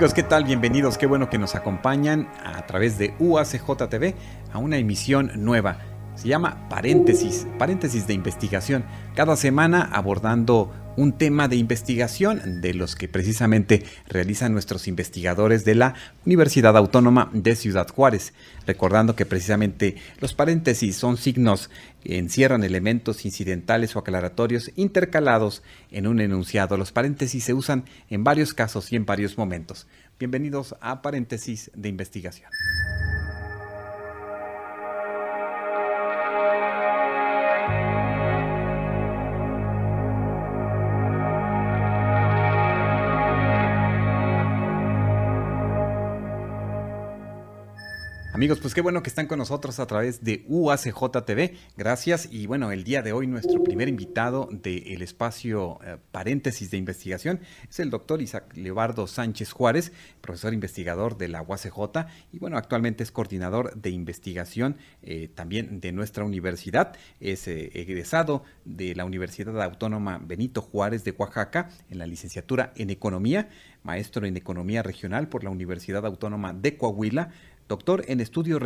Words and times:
¿Qué 0.00 0.22
tal? 0.22 0.44
Bienvenidos, 0.44 0.96
qué 0.96 1.04
bueno 1.04 1.28
que 1.28 1.36
nos 1.36 1.54
acompañan 1.54 2.26
a 2.42 2.64
través 2.64 2.96
de 2.96 3.14
UACJ 3.18 3.86
TV 3.90 4.14
a 4.50 4.56
una 4.56 4.78
emisión 4.78 5.30
nueva. 5.36 5.76
Se 6.14 6.26
llama 6.26 6.66
Paréntesis, 6.70 7.46
paréntesis 7.58 8.06
de 8.06 8.14
investigación. 8.14 8.86
Cada 9.14 9.36
semana 9.36 9.90
abordando 9.92 10.72
un 10.96 11.12
tema 11.12 11.48
de 11.48 11.56
investigación 11.56 12.60
de 12.60 12.74
los 12.74 12.96
que 12.96 13.08
precisamente 13.08 13.84
realizan 14.08 14.52
nuestros 14.52 14.88
investigadores 14.88 15.64
de 15.64 15.74
la 15.74 15.94
Universidad 16.26 16.76
Autónoma 16.76 17.30
de 17.32 17.56
Ciudad 17.56 17.88
Juárez. 17.88 18.32
Recordando 18.66 19.16
que 19.16 19.26
precisamente 19.26 19.96
los 20.20 20.34
paréntesis 20.34 20.96
son 20.96 21.16
signos 21.16 21.70
que 22.02 22.18
encierran 22.18 22.64
elementos 22.64 23.24
incidentales 23.24 23.94
o 23.96 24.00
aclaratorios 24.00 24.70
intercalados 24.76 25.62
en 25.90 26.06
un 26.06 26.20
enunciado. 26.20 26.76
Los 26.76 26.92
paréntesis 26.92 27.44
se 27.44 27.54
usan 27.54 27.84
en 28.08 28.24
varios 28.24 28.54
casos 28.54 28.92
y 28.92 28.96
en 28.96 29.06
varios 29.06 29.38
momentos. 29.38 29.86
Bienvenidos 30.18 30.74
a 30.80 31.02
Paréntesis 31.02 31.70
de 31.74 31.88
Investigación. 31.88 32.50
Amigos, 48.40 48.58
pues 48.58 48.72
qué 48.72 48.80
bueno 48.80 49.02
que 49.02 49.10
están 49.10 49.26
con 49.26 49.38
nosotros 49.38 49.78
a 49.80 49.86
través 49.86 50.24
de 50.24 50.46
UACJ 50.48 51.26
TV. 51.26 51.56
Gracias. 51.76 52.26
Y 52.32 52.46
bueno, 52.46 52.72
el 52.72 52.84
día 52.84 53.02
de 53.02 53.12
hoy 53.12 53.26
nuestro 53.26 53.62
primer 53.62 53.86
invitado 53.86 54.48
del 54.50 55.02
espacio 55.02 55.78
eh, 55.84 55.98
paréntesis 56.10 56.70
de 56.70 56.78
investigación 56.78 57.40
es 57.68 57.80
el 57.80 57.90
doctor 57.90 58.22
Isaac 58.22 58.56
Leobardo 58.56 59.06
Sánchez 59.06 59.52
Juárez, 59.52 59.92
profesor 60.22 60.54
investigador 60.54 61.18
de 61.18 61.28
la 61.28 61.42
UACJ 61.42 62.06
y 62.32 62.38
bueno, 62.38 62.56
actualmente 62.56 63.02
es 63.02 63.12
coordinador 63.12 63.74
de 63.74 63.90
investigación 63.90 64.78
eh, 65.02 65.28
también 65.34 65.80
de 65.82 65.92
nuestra 65.92 66.24
universidad. 66.24 66.96
Es 67.20 67.46
eh, 67.46 67.70
egresado 67.74 68.44
de 68.64 68.94
la 68.94 69.04
Universidad 69.04 69.60
Autónoma 69.62 70.18
Benito 70.18 70.62
Juárez 70.62 71.04
de 71.04 71.10
Oaxaca 71.10 71.68
en 71.90 71.98
la 71.98 72.06
licenciatura 72.06 72.72
en 72.76 72.88
Economía, 72.88 73.50
maestro 73.82 74.26
en 74.26 74.38
Economía 74.38 74.82
Regional 74.82 75.28
por 75.28 75.44
la 75.44 75.50
Universidad 75.50 76.06
Autónoma 76.06 76.54
de 76.54 76.78
Coahuila 76.78 77.32
doctor 77.70 78.04
en 78.08 78.18
estudios 78.18 78.60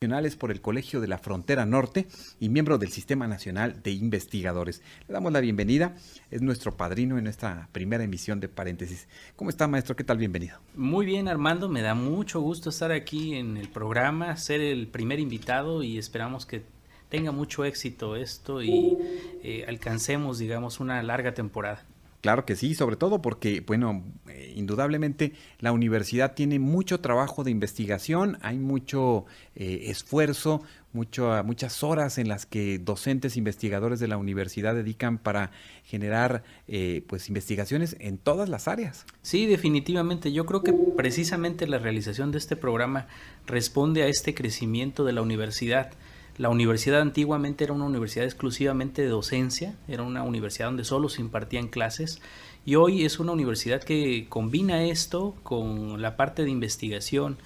regionales 0.00 0.34
por 0.34 0.50
el 0.50 0.60
Colegio 0.60 1.00
de 1.00 1.06
la 1.06 1.18
Frontera 1.18 1.64
Norte 1.64 2.08
y 2.40 2.48
miembro 2.48 2.76
del 2.76 2.90
Sistema 2.90 3.28
Nacional 3.28 3.84
de 3.84 3.92
Investigadores. 3.92 4.82
Le 5.06 5.14
damos 5.14 5.32
la 5.32 5.38
bienvenida, 5.38 5.94
es 6.32 6.42
nuestro 6.42 6.76
padrino 6.76 7.16
en 7.16 7.22
nuestra 7.22 7.68
primera 7.70 8.02
emisión 8.02 8.40
de 8.40 8.48
paréntesis. 8.48 9.06
¿Cómo 9.36 9.50
está, 9.50 9.68
maestro? 9.68 9.94
¿Qué 9.94 10.02
tal? 10.02 10.18
Bienvenido. 10.18 10.58
Muy 10.74 11.06
bien, 11.06 11.28
Armando, 11.28 11.68
me 11.68 11.82
da 11.82 11.94
mucho 11.94 12.40
gusto 12.40 12.70
estar 12.70 12.90
aquí 12.90 13.36
en 13.36 13.58
el 13.58 13.68
programa, 13.68 14.36
ser 14.36 14.60
el 14.60 14.88
primer 14.88 15.20
invitado 15.20 15.84
y 15.84 15.98
esperamos 15.98 16.46
que 16.46 16.64
tenga 17.10 17.30
mucho 17.30 17.64
éxito 17.64 18.16
esto 18.16 18.60
y 18.60 18.98
eh, 19.44 19.64
alcancemos, 19.68 20.38
digamos, 20.38 20.80
una 20.80 21.00
larga 21.04 21.32
temporada. 21.32 21.86
Claro 22.24 22.46
que 22.46 22.56
sí, 22.56 22.74
sobre 22.74 22.96
todo 22.96 23.20
porque, 23.20 23.60
bueno, 23.60 24.02
eh, 24.30 24.54
indudablemente 24.56 25.34
la 25.58 25.72
universidad 25.72 26.32
tiene 26.32 26.58
mucho 26.58 27.00
trabajo 27.00 27.44
de 27.44 27.50
investigación, 27.50 28.38
hay 28.40 28.56
mucho 28.56 29.26
eh, 29.56 29.90
esfuerzo, 29.90 30.62
mucho, 30.94 31.44
muchas 31.44 31.82
horas 31.82 32.16
en 32.16 32.28
las 32.28 32.46
que 32.46 32.78
docentes 32.78 33.36
investigadores 33.36 34.00
de 34.00 34.08
la 34.08 34.16
universidad 34.16 34.74
dedican 34.74 35.18
para 35.18 35.50
generar 35.84 36.44
eh, 36.66 37.04
pues 37.08 37.28
investigaciones 37.28 37.94
en 38.00 38.16
todas 38.16 38.48
las 38.48 38.68
áreas. 38.68 39.04
Sí, 39.20 39.44
definitivamente. 39.44 40.32
Yo 40.32 40.46
creo 40.46 40.62
que 40.62 40.72
precisamente 40.72 41.66
la 41.66 41.78
realización 41.78 42.32
de 42.32 42.38
este 42.38 42.56
programa 42.56 43.06
responde 43.46 44.02
a 44.02 44.06
este 44.06 44.32
crecimiento 44.32 45.04
de 45.04 45.12
la 45.12 45.20
universidad. 45.20 45.90
La 46.36 46.48
universidad 46.48 47.00
antiguamente 47.00 47.62
era 47.62 47.72
una 47.72 47.84
universidad 47.84 48.24
exclusivamente 48.24 49.02
de 49.02 49.08
docencia, 49.08 49.76
era 49.86 50.02
una 50.02 50.24
universidad 50.24 50.66
donde 50.66 50.84
solo 50.84 51.08
se 51.08 51.20
impartían 51.20 51.68
clases 51.68 52.20
y 52.66 52.74
hoy 52.74 53.04
es 53.04 53.20
una 53.20 53.30
universidad 53.30 53.84
que 53.84 54.26
combina 54.28 54.82
esto 54.82 55.36
con 55.44 56.02
la 56.02 56.16
parte 56.16 56.42
de 56.42 56.50
investigación, 56.50 57.36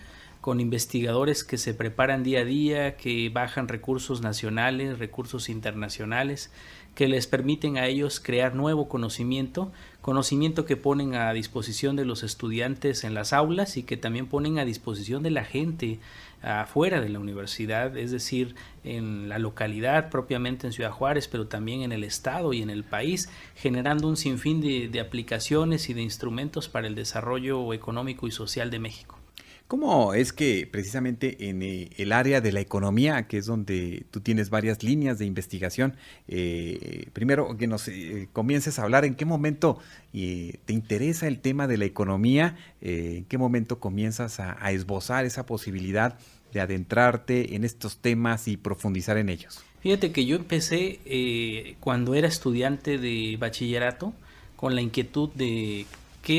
con 0.41 0.59
investigadores 0.61 1.45
que 1.45 1.59
se 1.59 1.75
preparan 1.75 2.23
día 2.23 2.41
a 2.41 2.45
día, 2.45 2.97
que 2.97 3.29
bajan 3.29 3.69
recursos 3.69 4.23
nacionales, 4.23 4.99
recursos 4.99 5.51
internacionales, 5.51 6.51
que 6.95 7.09
les 7.09 7.27
permiten 7.27 7.77
a 7.77 7.87
ellos 7.87 8.21
crear 8.21 8.55
nuevo 8.55 8.89
conocimiento, 8.89 9.71
conocimiento 10.01 10.65
que 10.65 10.77
ponen 10.77 11.15
a 11.15 11.33
disposición 11.35 11.95
de 11.95 12.07
los 12.07 12.23
estudiantes 12.23 13.05
en 13.05 13.13
las 13.13 13.35
aulas 13.35 13.77
y 13.77 13.83
que 13.83 13.99
también 13.99 14.29
ponen 14.29 14.59
a 14.59 14.65
disposición 14.65 15.23
de 15.23 15.31
la 15.31 15.45
gente 15.45 16.01
afuera 16.43 17.01
de 17.01 17.09
la 17.09 17.19
universidad, 17.19 17.97
es 17.97 18.11
decir, 18.11 18.55
en 18.85 19.29
la 19.29 19.39
localidad 19.39 20.11
propiamente 20.11 20.67
en 20.67 20.73
Ciudad 20.73 20.91
Juárez, 20.91 21.29
pero 21.29 21.47
también 21.47 21.83
en 21.83 21.93
el 21.93 22.05
estado 22.05 22.53
y 22.53 22.63
en 22.63 22.71
el 22.71 22.85
país, 22.85 23.31
generando 23.55 24.09
un 24.09 24.17
sinfín 24.17 24.61
de, 24.61 24.89
de 24.89 25.01
aplicaciones 25.01 25.89
y 25.91 25.95
de 25.95 26.03
instrumentos 26.03 26.69
para 26.69 26.87
el 26.87 26.95
desarrollo 26.95 27.73
económico 27.73 28.27
y 28.27 28.31
social 28.31 28.71
de 28.71 28.79
México. 28.79 29.19
¿Cómo 29.69 30.15
es 30.15 30.33
que 30.33 30.67
precisamente 30.67 31.51
en 31.51 31.63
eh, 31.63 31.91
el 31.99 32.13
área 32.13 32.41
de 32.41 32.53
la 32.53 32.61
economía, 32.61 33.29
que 33.29 33.37
es 33.37 33.45
donde 33.45 34.07
tú 34.11 34.21
tienes 34.21 34.49
varias 34.49 34.83
líneas 34.83 35.19
de 35.19 35.27
investigación, 35.27 35.95
eh, 36.27 37.11
primero 37.13 37.55
que 37.59 37.67
nos 37.67 37.87
eh, 37.89 38.31
comiences 38.33 38.79
a 38.79 38.85
hablar 38.85 39.05
en 39.05 39.15
qué 39.15 39.27
momento 39.27 39.79
te 40.11 40.73
interesa 40.73 41.29
el 41.29 41.39
tema 41.41 41.67
de 41.67 41.77
la 41.77 41.85
economía, 41.85 42.57
en 42.81 43.27
qué 43.27 43.37
momento 43.37 43.79
comienzas 43.79 44.41
a, 44.41 44.73
esbozar 44.73 45.27
esa 45.27 45.45
posibilidad 45.45 46.19
de 46.55 46.63
adentrarte 46.63 47.55
en 47.55 47.63
estos 47.63 47.99
temas 47.99 48.49
y 48.49 48.57
profundizar 48.57 49.19
en 49.19 49.29
ellos? 49.29 49.63
Fíjate 49.81 50.13
que 50.13 50.25
yo 50.25 50.37
empecé 50.37 51.77
cuando 51.79 52.15
era 52.15 52.27
estudiante 52.27 52.97
de 52.97 53.37
bachillerato 53.39 54.15
con 54.57 54.75
la 54.75 54.81
inquietud 54.81 55.29
de 55.35 55.85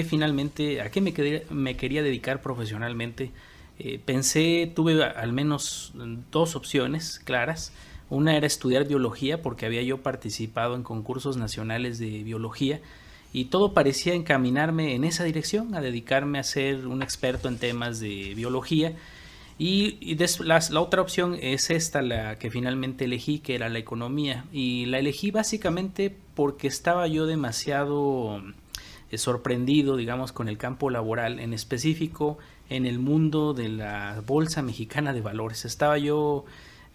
finalmente, 0.03 0.81
a 0.81 0.91
qué 0.91 1.01
me, 1.01 1.75
quería 1.75 2.03
dedicar 2.03 2.41
profesionalmente. 2.41 3.31
Eh, 3.79 3.99
pensé, 4.03 4.71
tuve 4.73 5.03
al 5.03 5.33
menos 5.33 5.93
dos 6.31 6.55
opciones 6.55 7.19
claras. 7.23 7.73
Una 8.09 8.35
era 8.35 8.47
estudiar 8.47 8.87
biología 8.87 9.41
porque 9.41 9.65
había 9.65 9.81
yo 9.83 9.99
participado 10.01 10.75
en 10.75 10.83
concursos 10.83 11.37
nacionales 11.37 11.99
de 11.99 12.23
biología 12.23 12.81
y 13.31 13.45
todo 13.45 13.73
parecía 13.73 14.13
encaminarme 14.13 14.95
en 14.95 15.03
esa 15.03 15.23
dirección, 15.23 15.75
a 15.75 15.81
dedicarme 15.81 16.39
a 16.39 16.43
ser 16.43 16.87
un 16.87 17.03
experto 17.03 17.47
en 17.47 17.57
temas 17.57 17.99
de 17.99 18.33
biología. 18.35 18.93
Y, 19.59 20.17
la, 20.39 20.61
otra 20.79 21.01
opción 21.01 21.37
es 21.39 21.69
esta, 21.69 22.01
la 22.01 22.39
que 22.39 22.49
finalmente 22.49 23.05
elegí, 23.05 23.39
que 23.39 23.55
era 23.55 23.69
la 23.69 23.77
economía. 23.77 24.45
Y 24.51 24.85
la 24.85 24.99
elegí 24.99 25.31
básicamente 25.31 26.15
porque 26.33 26.67
estaba 26.67 27.07
yo 27.07 27.25
demasiado 27.25 28.41
sorprendido, 29.17 29.97
digamos, 29.97 30.31
con 30.31 30.47
el 30.47 30.57
campo 30.57 30.89
laboral, 30.89 31.39
en 31.39 31.53
específico 31.53 32.37
en 32.69 32.85
el 32.85 32.99
mundo 32.99 33.53
de 33.53 33.69
la 33.69 34.21
Bolsa 34.25 34.61
Mexicana 34.61 35.13
de 35.13 35.21
Valores. 35.21 35.65
Estaba 35.65 35.97
yo 35.97 36.45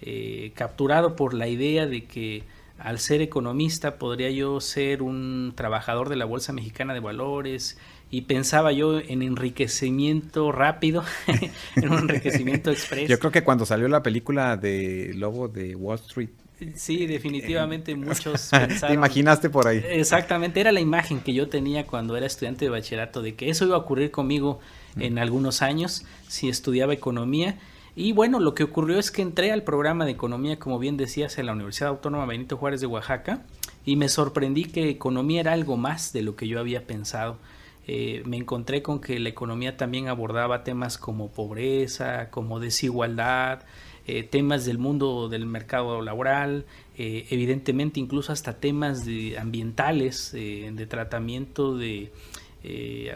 eh, 0.00 0.52
capturado 0.54 1.16
por 1.16 1.34
la 1.34 1.48
idea 1.48 1.86
de 1.86 2.04
que 2.04 2.44
al 2.78 2.98
ser 2.98 3.22
economista 3.22 3.98
podría 3.98 4.30
yo 4.30 4.60
ser 4.60 5.02
un 5.02 5.52
trabajador 5.54 6.08
de 6.08 6.16
la 6.16 6.24
Bolsa 6.24 6.52
Mexicana 6.52 6.94
de 6.94 7.00
Valores 7.00 7.78
y 8.10 8.22
pensaba 8.22 8.72
yo 8.72 8.98
en 8.98 9.22
enriquecimiento 9.22 10.52
rápido, 10.52 11.04
en 11.76 11.90
un 11.90 11.98
enriquecimiento 12.00 12.70
expreso. 12.72 13.08
Yo 13.08 13.18
creo 13.18 13.32
que 13.32 13.42
cuando 13.42 13.66
salió 13.66 13.88
la 13.88 14.02
película 14.02 14.56
de 14.56 15.12
Lobo 15.14 15.48
de 15.48 15.74
Wall 15.74 15.98
Street 15.98 16.30
Sí, 16.74 17.06
definitivamente 17.06 17.94
muchos 17.94 18.48
pensaron. 18.50 18.88
¿Te 18.88 18.94
imaginaste 18.94 19.50
por 19.50 19.66
ahí? 19.66 19.82
Exactamente, 19.86 20.60
era 20.60 20.72
la 20.72 20.80
imagen 20.80 21.20
que 21.20 21.32
yo 21.32 21.48
tenía 21.48 21.86
cuando 21.86 22.16
era 22.16 22.26
estudiante 22.26 22.64
de 22.64 22.70
bachillerato, 22.70 23.22
de 23.22 23.34
que 23.34 23.50
eso 23.50 23.64
iba 23.64 23.76
a 23.76 23.78
ocurrir 23.78 24.10
conmigo 24.10 24.60
en 24.96 25.18
algunos 25.18 25.62
años 25.62 26.04
si 26.28 26.48
estudiaba 26.48 26.94
economía. 26.94 27.58
Y 27.96 28.12
bueno, 28.12 28.40
lo 28.40 28.54
que 28.54 28.64
ocurrió 28.64 28.98
es 28.98 29.10
que 29.10 29.22
entré 29.22 29.52
al 29.52 29.62
programa 29.62 30.04
de 30.04 30.12
economía, 30.12 30.58
como 30.58 30.78
bien 30.78 30.96
decías, 30.96 31.38
en 31.38 31.46
la 31.46 31.52
Universidad 31.52 31.90
Autónoma 31.90 32.26
Benito 32.26 32.56
Juárez 32.56 32.80
de 32.80 32.88
Oaxaca 32.88 33.42
y 33.84 33.96
me 33.96 34.08
sorprendí 34.08 34.64
que 34.64 34.88
economía 34.88 35.40
era 35.40 35.52
algo 35.52 35.76
más 35.76 36.12
de 36.12 36.22
lo 36.22 36.36
que 36.36 36.48
yo 36.48 36.58
había 36.58 36.86
pensado. 36.86 37.38
Eh, 37.86 38.22
me 38.24 38.38
encontré 38.38 38.82
con 38.82 39.00
que 39.00 39.18
la 39.18 39.28
economía 39.28 39.76
también 39.76 40.08
abordaba 40.08 40.64
temas 40.64 40.96
como 40.96 41.30
pobreza, 41.30 42.30
como 42.30 42.58
desigualdad, 42.58 43.60
eh, 44.06 44.22
temas 44.22 44.64
del 44.64 44.78
mundo 44.78 45.28
del 45.28 45.46
mercado 45.46 46.02
laboral, 46.02 46.64
eh, 46.96 47.26
evidentemente 47.30 48.00
incluso 48.00 48.32
hasta 48.32 48.54
temas 48.54 49.04
de 49.04 49.38
ambientales, 49.38 50.32
de 50.32 50.86
tratamiento 50.86 51.76
de 51.76 52.12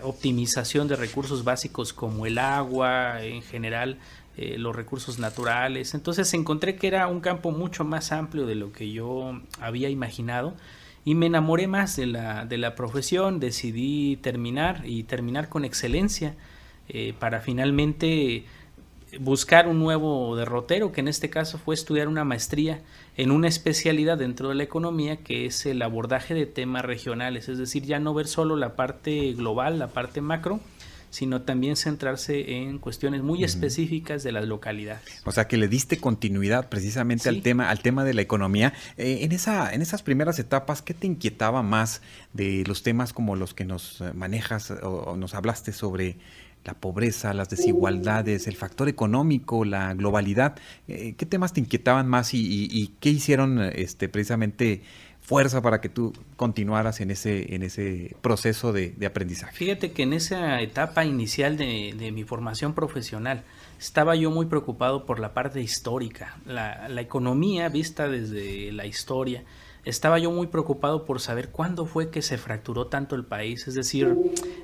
optimización 0.03 0.89
de 0.89 0.97
recursos 0.97 1.43
básicos 1.43 1.93
como 1.93 2.27
el 2.27 2.37
agua 2.39 3.23
en 3.25 3.43
general, 3.43 3.99
los 4.37 4.77
recursos 4.77 5.19
naturales. 5.19 5.95
Entonces 5.95 6.33
encontré 6.35 6.77
que 6.77 6.87
era 6.87 7.07
un 7.07 7.21
campo 7.21 7.51
mucho 7.51 7.85
más 7.85 8.13
amplio 8.13 8.47
de 8.47 8.55
lo 8.55 8.73
que 8.73 8.93
yo 8.93 9.41
había 9.61 9.89
imaginado 9.89 10.55
y 11.05 11.15
me 11.15 11.27
enamoré 11.27 11.67
más 11.67 11.97
de 11.97 12.07
la, 12.07 12.45
de 12.45 12.59
la 12.59 12.75
profesión, 12.75 13.41
decidí 13.41 14.17
terminar 14.17 14.83
y 14.85 15.05
terminar 15.05 15.49
con 15.49 15.65
excelencia 15.65 16.35
eh, 16.91 17.15
para 17.19 17.41
finalmente 17.41 18.45
buscar 19.21 19.69
un 19.69 19.79
nuevo 19.79 20.37
derrotero, 20.37 20.93
que 20.93 21.01
en 21.01 21.09
este 21.09 21.31
caso 21.31 21.59
fue 21.59 21.75
estudiar 21.75 22.09
una 22.09 22.25
maestría 22.25 22.81
en 23.17 23.31
una 23.31 23.49
especialidad 23.49 24.19
dentro 24.19 24.49
de 24.49 24.55
la 24.55 24.63
economía 24.63 25.17
que 25.17 25.47
es 25.47 25.67
el 25.67 25.83
abordaje 25.83 26.35
de 26.35 26.47
temas 26.47 26.85
regionales, 26.85 27.49
es 27.49 27.59
decir, 27.59 27.85
ya 27.85 27.99
no 27.99 28.15
ver 28.15 28.27
solo 28.27 28.57
la 28.57 28.77
parte 28.77 29.33
global, 29.33 29.79
la 29.79 29.89
parte 29.89 30.21
macro, 30.21 30.61
sino 31.11 31.43
también 31.43 31.77
centrarse 31.77 32.59
en 32.59 32.79
cuestiones 32.79 33.23
muy 33.23 33.45
específicas 33.45 34.23
de 34.23 34.33
las 34.33 34.47
localidades. 34.47 35.23
O 35.25 35.33
sea, 35.33 35.49
que 35.49 35.57
le 35.57 35.69
diste 35.69 35.99
continuidad 35.99 36.69
precisamente 36.69 37.29
al 37.29 37.43
tema 37.43 37.71
al 37.71 37.81
tema 37.81 38.05
de 38.05 38.15
la 38.15 38.23
economía. 38.23 38.75
Eh, 38.97 39.21
en 39.23 39.33
esa 39.33 39.73
en 39.73 39.83
esas 39.83 40.03
primeras 40.03 40.39
etapas, 40.39 40.83
¿qué 40.83 40.95
te 40.95 41.07
inquietaba 41.07 41.63
más 41.63 42.03
de 42.35 42.65
los 42.67 42.83
temas 42.83 43.13
como 43.13 43.37
los 43.37 43.55
que 43.55 43.65
nos 43.65 44.01
eh, 44.01 44.13
manejas 44.15 44.71
o, 44.71 45.17
nos 45.17 45.35
hablaste 45.35 45.73
sobre 45.73 46.19
la 46.69 46.75
pobreza, 46.75 47.33
las 47.33 47.49
desigualdades, 47.49 48.47
el 48.47 48.57
factor 48.57 48.91
económico, 48.91 49.65
la 49.65 49.95
globalidad? 49.95 50.57
Eh, 50.87 51.15
¿Qué 51.17 51.25
temas 51.25 51.55
te 51.55 51.61
inquietaban 51.61 52.07
más 52.07 52.35
y, 52.35 52.69
y 52.71 52.89
qué 53.01 53.09
hicieron 53.09 53.59
este 53.61 54.11
precisamente 54.11 54.83
fuerza 55.29 55.61
para 55.61 55.83
que 55.83 55.91
tú 55.91 56.15
continuaras 56.37 57.03
en 57.03 57.11
ese, 57.11 57.55
en 57.55 57.63
ese 57.63 58.17
proceso 58.23 58.73
de, 58.73 58.95
aprendizaje? 59.07 59.55
Fíjate 59.55 59.93
que 59.93 60.05
en 60.05 60.15
esa 60.15 60.61
etapa 60.63 61.05
inicial 61.05 61.59
de, 61.59 62.13
mi 62.15 62.25
formación 62.25 62.73
profesional 62.73 63.45
estaba 63.79 64.17
yo 64.17 64.31
muy 64.31 64.47
preocupado 64.47 65.05
por 65.05 65.21
la 65.21 65.35
parte 65.35 65.61
histórica, 65.61 66.39
la, 66.47 66.89
la 66.89 67.01
economía 67.03 67.69
vista 67.69 68.09
desde 68.09 68.73
la 68.73 68.87
historia. 68.87 69.45
Estaba 69.89 70.19
yo 70.19 70.31
muy 70.31 70.49
preocupado 70.49 71.07
por 71.07 71.19
saber 71.19 71.49
cuándo 71.49 71.87
fue 71.87 72.11
que 72.11 72.21
se 72.21 72.37
fracturó 72.37 72.89
tanto 72.89 73.17
el 73.17 73.25
país, 73.25 73.67
es 73.69 73.75
decir, 73.75 74.15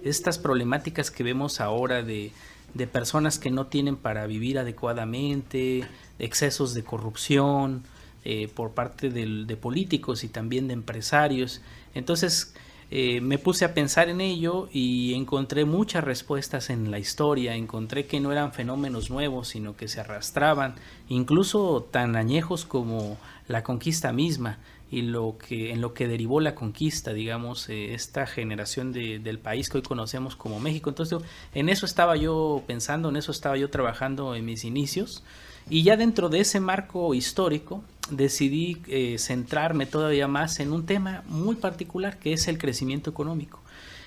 estas 0.02 0.38
problemáticas 0.38 1.10
que 1.10 1.22
vemos 1.22 1.62
ahora 1.62 2.02
de, 2.02 2.30
de 2.74 2.86
personas 2.86 3.38
que 3.38 3.50
no 3.50 3.68
tienen 3.68 3.96
para 3.96 4.26
vivir 4.26 4.58
adecuadamente, 4.58 5.84
excesos 6.18 6.74
de 6.74 6.84
corrupción, 6.84 7.84
eh, 8.26 8.48
por 8.54 8.72
parte 8.72 9.08
de 9.08 9.56
políticos 9.56 10.24
y 10.24 10.28
también 10.28 10.68
de 10.68 10.74
empresarios. 10.74 11.62
Entonces 11.94 12.52
eh, 12.90 13.22
me 13.22 13.38
puse 13.38 13.64
a 13.64 13.72
pensar 13.72 14.10
en 14.10 14.20
ello 14.20 14.68
y 14.72 15.14
encontré 15.14 15.64
muchas 15.64 16.04
respuestas 16.04 16.68
en 16.68 16.90
la 16.90 16.98
historia, 16.98 17.54
encontré 17.54 18.06
que 18.06 18.20
no 18.20 18.30
eran 18.30 18.52
fenómenos 18.52 19.08
nuevos, 19.08 19.48
sino 19.48 19.74
que 19.74 19.88
se 19.88 20.00
arrastraban, 20.00 20.74
incluso 21.08 21.88
tan 21.90 22.14
añejos 22.14 22.66
como 22.66 23.16
la 23.48 23.62
conquista 23.62 24.12
misma 24.12 24.58
y 24.94 25.02
lo 25.02 25.36
que 25.36 25.72
en 25.72 25.80
lo 25.80 25.92
que 25.92 26.06
derivó 26.06 26.40
la 26.40 26.54
conquista, 26.54 27.12
digamos, 27.12 27.68
eh, 27.68 27.94
esta 27.94 28.26
generación 28.26 28.92
del 28.92 29.40
país 29.40 29.68
que 29.68 29.78
hoy 29.78 29.82
conocemos 29.82 30.36
como 30.36 30.60
México. 30.60 30.88
Entonces, 30.88 31.18
en 31.52 31.68
eso 31.68 31.84
estaba 31.84 32.14
yo 32.16 32.62
pensando, 32.64 33.08
en 33.08 33.16
eso 33.16 33.32
estaba 33.32 33.56
yo 33.56 33.70
trabajando 33.70 34.36
en 34.36 34.44
mis 34.44 34.62
inicios. 34.64 35.24
Y 35.68 35.82
ya 35.82 35.96
dentro 35.96 36.28
de 36.28 36.40
ese 36.40 36.60
marco 36.60 37.12
histórico 37.12 37.82
decidí 38.08 38.82
eh, 38.86 39.16
centrarme 39.18 39.86
todavía 39.86 40.28
más 40.28 40.60
en 40.60 40.72
un 40.72 40.86
tema 40.86 41.24
muy 41.26 41.56
particular 41.56 42.18
que 42.20 42.32
es 42.32 42.46
el 42.46 42.58
crecimiento 42.58 43.10
económico, 43.10 43.60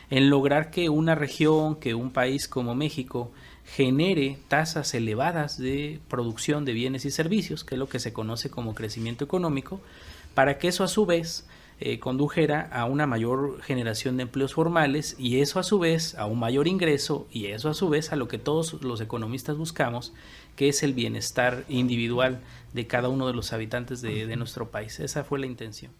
en 0.09 0.29
lograr 0.29 0.71
que 0.71 0.87
una 0.87 1.15
región, 1.15 1.75
que 1.75 1.95
un 1.95 2.11
país 2.11 2.47
como 2.47 2.75
México 2.75 3.31
genere 3.65 4.37
tasas 4.47 4.93
elevadas 4.93 5.57
de 5.57 5.99
producción 6.07 6.63
de 6.63 6.71
bienes 6.71 7.03
y 7.03 7.11
servicios, 7.11 7.65
que 7.65 7.75
es 7.75 7.79
lo 7.79 7.89
que 7.89 7.99
se 7.99 8.13
conoce 8.13 8.49
como 8.49 8.73
crecimiento 8.73 9.25
económico, 9.25 9.81
para 10.37 10.59
que 10.59 10.67
eso 10.67 10.83
a 10.83 10.87
su 10.87 11.07
vez 11.07 11.47
eh, 11.79 11.97
condujera 11.97 12.69
a 12.71 12.85
una 12.85 13.07
mayor 13.07 13.59
generación 13.63 14.17
de 14.17 14.21
empleos 14.21 14.53
formales 14.53 15.15
y 15.17 15.39
eso 15.39 15.59
a 15.59 15.63
su 15.63 15.79
vez 15.79 16.13
a 16.13 16.27
un 16.27 16.37
mayor 16.37 16.67
ingreso 16.67 17.27
y 17.31 17.47
eso 17.47 17.69
a 17.69 17.73
su 17.73 17.89
vez 17.89 18.11
a 18.11 18.15
lo 18.15 18.27
que 18.27 18.37
todos 18.37 18.83
los 18.83 19.01
economistas 19.01 19.57
buscamos, 19.57 20.13
que 20.55 20.69
es 20.69 20.83
el 20.83 20.93
bienestar 20.93 21.65
individual 21.69 22.39
de 22.75 22.85
cada 22.85 23.09
uno 23.09 23.25
de 23.25 23.33
los 23.33 23.51
habitantes 23.51 24.03
de, 24.03 24.35
nuestro 24.35 24.69
país. 24.69 24.99
Esa 24.99 25.23
fue 25.23 25.39
la 25.39 25.47
intención. 25.47 25.91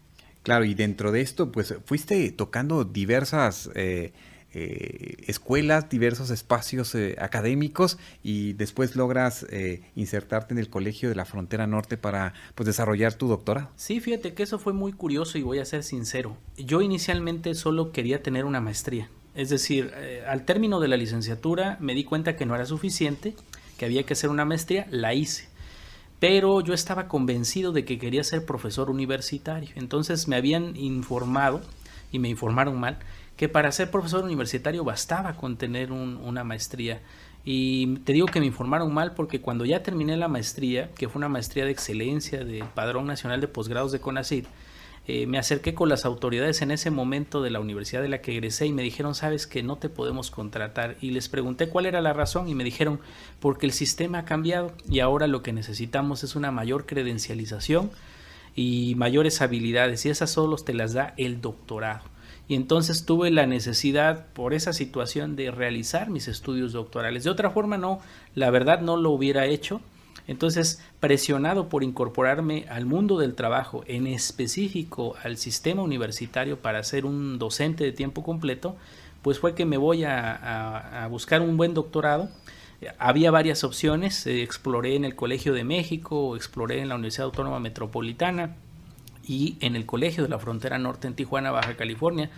Claro, 0.44 0.64
y 0.64 0.74
dentro 0.74 1.10
de 1.10 1.20
esto, 1.20 1.50
pues 1.50 1.74
fuiste 1.84 2.30
tocando 2.30 2.84
diversas 2.84 3.70
eh, 3.74 4.12
eh, 4.54 5.16
escuelas, 5.26 5.88
diversos 5.90 6.30
espacios 6.30 6.94
eh, 6.94 7.16
académicos 7.20 7.98
y 8.22 8.54
después 8.54 8.96
logras 8.96 9.46
insertarte 9.94 10.54
en 10.54 10.58
el 10.58 10.70
Colegio 10.70 11.08
de 11.08 11.14
la 11.14 11.24
Frontera 11.24 11.66
Norte 11.66 11.96
para 11.96 12.34
pues, 12.54 12.66
desarrollar 12.66 13.14
tu 13.14 13.28
doctorado. 13.28 13.70
Sí, 13.76 14.00
fíjate 14.00 14.34
que 14.34 14.42
eso 14.42 14.58
fue 14.58 14.72
muy 14.72 14.92
curioso 14.92 15.38
y 15.38 15.42
voy 15.42 15.58
a 15.58 15.64
ser 15.64 15.82
sincero. 15.82 16.36
Yo 16.56 16.80
inicialmente 16.80 17.54
solo 17.54 17.92
quería 17.92 18.22
tener 18.22 18.44
una 18.44 18.60
maestría. 18.60 19.08
Es 19.34 19.50
decir, 19.50 19.92
al 20.26 20.44
término 20.44 20.80
de 20.80 20.88
la 20.88 20.96
licenciatura 20.96 21.76
me 21.80 21.94
di 21.94 22.04
cuenta 22.04 22.34
que 22.34 22.44
no 22.44 22.56
era 22.56 22.66
suficiente 22.66 23.34
que 23.78 23.86
había 23.86 24.02
que 24.02 24.12
hacer 24.12 24.28
una 24.28 24.44
maestría, 24.44 24.86
la 24.90 25.14
hice. 25.14 25.48
Pero 26.18 26.60
yo 26.60 26.74
estaba 26.74 27.08
convencido 27.08 27.72
de 27.72 27.84
que 27.84 27.98
quería 27.98 28.24
ser 28.24 28.44
profesor 28.44 28.90
universitario. 28.90 29.70
Entonces 29.76 30.28
me 30.28 30.36
habían 30.36 30.76
informado, 30.76 31.62
y 32.10 32.18
me 32.18 32.28
informaron 32.28 32.78
mal, 32.78 32.98
que 33.38 33.48
para 33.48 33.70
ser 33.70 33.90
profesor 33.90 34.24
universitario 34.24 34.82
bastaba 34.82 35.34
con 35.34 35.56
tener 35.56 35.92
una 35.92 36.42
maestría. 36.42 37.00
Y 37.44 37.98
te 37.98 38.12
digo 38.12 38.26
que 38.26 38.40
me 38.40 38.46
informaron 38.46 38.92
mal 38.92 39.14
porque 39.14 39.40
cuando 39.40 39.64
ya 39.64 39.82
terminé 39.82 40.16
la 40.16 40.26
maestría, 40.26 40.90
que 40.90 41.08
fue 41.08 41.20
una 41.20 41.28
maestría 41.28 41.64
de 41.64 41.70
excelencia 41.70 42.44
del 42.44 42.64
Padrón 42.64 43.06
Nacional 43.06 43.40
de 43.40 43.46
Posgrados 43.46 43.92
de 43.92 44.00
CONACYT, 44.00 44.44
eh, 45.06 45.26
me 45.26 45.38
acerqué 45.38 45.72
con 45.72 45.88
las 45.88 46.04
autoridades 46.04 46.62
en 46.62 46.72
ese 46.72 46.90
momento 46.90 47.40
de 47.40 47.50
la 47.50 47.60
universidad 47.60 48.02
de 48.02 48.08
la 48.08 48.20
que 48.20 48.32
egresé 48.32 48.66
y 48.66 48.72
me 48.72 48.82
dijeron, 48.82 49.14
sabes 49.14 49.46
que 49.46 49.62
no 49.62 49.78
te 49.78 49.88
podemos 49.88 50.32
contratar. 50.32 50.96
Y 51.00 51.12
les 51.12 51.28
pregunté 51.28 51.68
cuál 51.68 51.86
era 51.86 52.00
la 52.00 52.12
razón 52.12 52.48
y 52.48 52.56
me 52.56 52.64
dijeron, 52.64 52.98
porque 53.38 53.66
el 53.66 53.72
sistema 53.72 54.18
ha 54.18 54.24
cambiado 54.24 54.74
y 54.90 54.98
ahora 54.98 55.28
lo 55.28 55.44
que 55.44 55.52
necesitamos 55.52 56.24
es 56.24 56.34
una 56.34 56.50
mayor 56.50 56.86
credencialización 56.86 57.92
y 58.56 58.96
mayores 58.96 59.40
habilidades 59.40 60.04
y 60.04 60.10
esas 60.10 60.30
solo 60.30 60.56
te 60.56 60.74
las 60.74 60.92
da 60.92 61.14
el 61.16 61.40
doctorado. 61.40 62.17
Y 62.48 62.54
entonces 62.54 63.04
tuve 63.04 63.30
la 63.30 63.46
necesidad 63.46 64.26
por 64.32 64.54
esa 64.54 64.72
situación 64.72 65.36
de 65.36 65.50
realizar 65.50 66.10
mis 66.10 66.28
estudios 66.28 66.72
doctorales. 66.72 67.24
De 67.24 67.30
otra 67.30 67.50
forma 67.50 67.76
no, 67.76 68.00
la 68.34 68.50
verdad 68.50 68.80
no 68.80 68.96
lo 68.96 69.10
hubiera 69.10 69.46
hecho 69.46 69.82
entonces, 70.28 70.78
presionado 71.00 71.70
por 71.70 71.82
incorporarme 71.82 72.66
al 72.68 72.84
mundo 72.84 73.18
del 73.18 73.34
trabajo, 73.34 73.82
en 73.86 74.06
específico 74.06 75.16
al 75.24 75.38
sistema 75.38 75.82
universitario 75.82 76.58
para 76.58 76.84
ser 76.84 77.06
un 77.06 77.38
docente 77.38 77.82
de 77.82 77.92
tiempo 77.92 78.22
completo, 78.22 78.76
pues 79.22 79.38
fue 79.38 79.54
que 79.54 79.64
me 79.64 79.78
voy 79.78 80.04
a, 80.04 81.08
buscar 81.10 81.40
un 81.40 81.56
buen 81.56 81.72
doctorado. 81.72 82.28
Había 82.98 83.30
varias 83.30 83.64
opciones, 83.64 84.26
eh, 84.26 84.42
exploré 84.42 84.96
en 84.96 85.06
el 85.06 85.16
Colegio 85.16 85.54
de 85.54 85.64
México, 85.64 86.36
exploré 86.36 86.80
en 86.80 86.90
la 86.90 86.94
Universidad 86.94 87.24
Autónoma 87.24 87.58
Metropolitana 87.58 88.54
y 89.28 89.56
en 89.60 89.76
el 89.76 89.86
Colegio 89.86 90.24
de 90.24 90.30
la 90.30 90.38
Frontera 90.38 90.78
Norte 90.78 91.06
en 91.06 91.14
Tijuana, 91.14 91.50
Baja 91.50 91.76
California. 91.76 92.30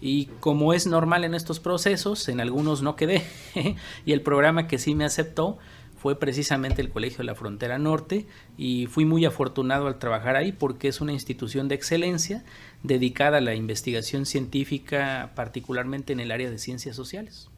Y 0.00 0.26
como 0.40 0.74
es 0.74 0.86
normal 0.86 1.24
en 1.24 1.34
estos 1.34 1.58
procesos, 1.58 2.28
en 2.28 2.40
algunos 2.40 2.82
no 2.82 2.94
quedé. 2.94 3.24
y 4.06 4.12
el 4.12 4.20
programa 4.20 4.68
que 4.68 4.78
sí 4.78 4.94
me 4.94 5.06
aceptó 5.06 5.58
fue 5.96 6.18
precisamente 6.18 6.82
el 6.82 6.90
Colegio 6.90 7.18
de 7.18 7.24
la 7.24 7.34
Frontera 7.34 7.78
Norte 7.78 8.26
y 8.58 8.86
fui 8.88 9.06
muy 9.06 9.24
afortunado 9.24 9.86
al 9.86 9.98
trabajar 9.98 10.36
ahí 10.36 10.52
porque 10.52 10.88
es 10.88 11.00
una 11.00 11.12
institución 11.14 11.66
de 11.66 11.76
excelencia 11.76 12.44
dedicada 12.82 13.38
a 13.38 13.40
la 13.40 13.54
investigación 13.54 14.26
científica, 14.26 15.32
particularmente 15.34 16.12
en 16.12 16.20
el 16.20 16.30
área 16.30 16.50
de 16.50 16.58
ciencias 16.58 16.94
sociales. 16.94 17.48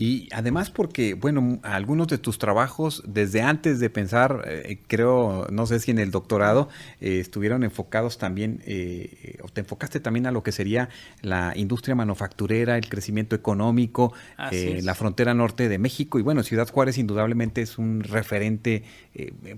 Y 0.00 0.30
además 0.32 0.70
porque, 0.70 1.12
bueno, 1.12 1.60
algunos 1.62 2.08
de 2.08 2.16
tus 2.16 2.38
trabajos, 2.38 3.02
desde 3.06 3.42
antes 3.42 3.80
de 3.80 3.90
pensar, 3.90 4.44
eh, 4.46 4.78
creo, 4.86 5.46
no 5.50 5.66
sé 5.66 5.78
si 5.78 5.90
en 5.90 5.98
el 5.98 6.10
doctorado, 6.10 6.70
eh, 7.02 7.18
estuvieron 7.20 7.64
enfocados 7.64 8.16
también, 8.16 8.62
eh, 8.64 9.36
o 9.42 9.48
te 9.48 9.60
enfocaste 9.60 10.00
también 10.00 10.26
a 10.26 10.30
lo 10.30 10.42
que 10.42 10.52
sería 10.52 10.88
la 11.20 11.52
industria 11.54 11.94
manufacturera, 11.94 12.78
el 12.78 12.88
crecimiento 12.88 13.36
económico, 13.36 14.14
la 14.38 14.94
frontera 14.94 15.34
norte 15.34 15.68
de 15.68 15.76
México. 15.76 16.18
Y 16.18 16.22
bueno, 16.22 16.42
Ciudad 16.44 16.66
Juárez 16.70 16.96
indudablemente 16.96 17.60
es 17.60 17.76
un 17.76 18.02
referente 18.02 18.84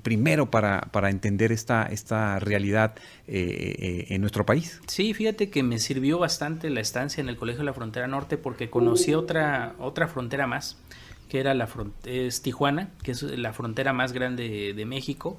primero 0.03 0.51
para, 0.51 0.81
para, 0.91 1.11
entender 1.11 1.53
esta, 1.53 1.85
esta 1.85 2.41
realidad 2.41 2.97
en 3.29 4.21
nuestro 4.21 4.45
país. 4.45 4.81
Sí, 4.89 5.15
fíjate 5.15 5.51
que 5.51 5.63
me 5.63 5.79
sirvió 5.79 6.19
bastante 6.19 6.69
la 6.69 6.81
estancia 6.81 7.21
en 7.21 7.29
el 7.29 7.37
Colegio 7.37 7.61
de 7.61 7.67
la 7.67 7.75
Frontera 7.75 8.09
Norte 8.09 8.39
porque 8.39 8.71
conocí 8.71 9.15
otra, 9.15 9.77
otra 9.79 10.09
frontera 10.09 10.32
más, 10.47 10.79
que 11.29 11.41
era 11.41 11.55
la 11.55 11.69
es 12.05 12.43
Tijuana, 12.43 12.91
que 13.03 13.13
es 13.13 13.23
la 13.23 13.53
frontera 13.53 13.93
más 13.93 14.13
grande 14.13 14.75
de 14.75 14.85
México. 14.85 15.39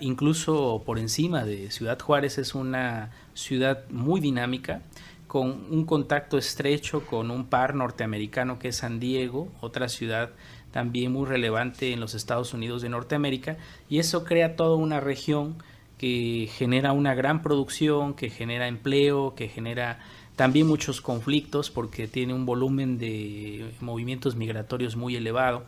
incluso 0.00 0.82
por 0.86 0.98
encima 0.98 1.44
de 1.44 1.70
Ciudad 1.70 1.98
Juárez 1.98 2.38
es 2.38 2.54
una 2.54 3.10
ciudad 3.34 3.88
muy 3.90 4.20
dinámica, 4.20 4.82
con 5.28 5.66
un 5.70 5.84
contacto 5.84 6.38
estrecho 6.38 7.04
con 7.06 7.30
un 7.30 7.46
par 7.46 7.74
norteamericano 7.74 8.58
que 8.58 8.68
es 8.68 8.76
San 8.76 8.98
Diego, 8.98 9.52
otra 9.60 9.88
ciudad 9.88 10.30
también 10.72 11.12
muy 11.12 11.26
relevante 11.26 11.92
en 11.92 12.00
los 12.00 12.14
Estados 12.14 12.54
Unidos 12.54 12.82
de 12.82 12.88
Norteamérica, 12.88 13.56
y 13.88 13.98
eso 13.98 14.24
crea 14.24 14.56
toda 14.56 14.76
una 14.76 15.00
región 15.00 15.62
que 15.98 16.48
genera 16.52 16.92
una 16.92 17.14
gran 17.14 17.42
producción, 17.42 18.14
que 18.14 18.30
genera 18.30 18.68
empleo, 18.68 19.34
que 19.34 19.48
genera 19.48 19.98
también 20.38 20.68
muchos 20.68 21.00
conflictos 21.00 21.68
porque 21.68 22.06
tiene 22.06 22.32
un 22.32 22.46
volumen 22.46 22.96
de 22.96 23.72
movimientos 23.80 24.36
migratorios 24.36 24.94
muy 24.94 25.16
elevado. 25.16 25.64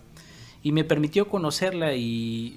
Y 0.62 0.70
me 0.70 0.84
permitió 0.84 1.26
conocerla 1.28 1.96
y 1.96 2.56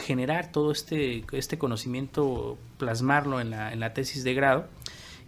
generar 0.00 0.50
todo 0.52 0.72
este, 0.72 1.24
este 1.32 1.58
conocimiento, 1.58 2.56
plasmarlo 2.78 3.42
en 3.42 3.50
la, 3.50 3.74
en 3.74 3.80
la 3.80 3.92
tesis 3.92 4.24
de 4.24 4.32
grado. 4.32 4.68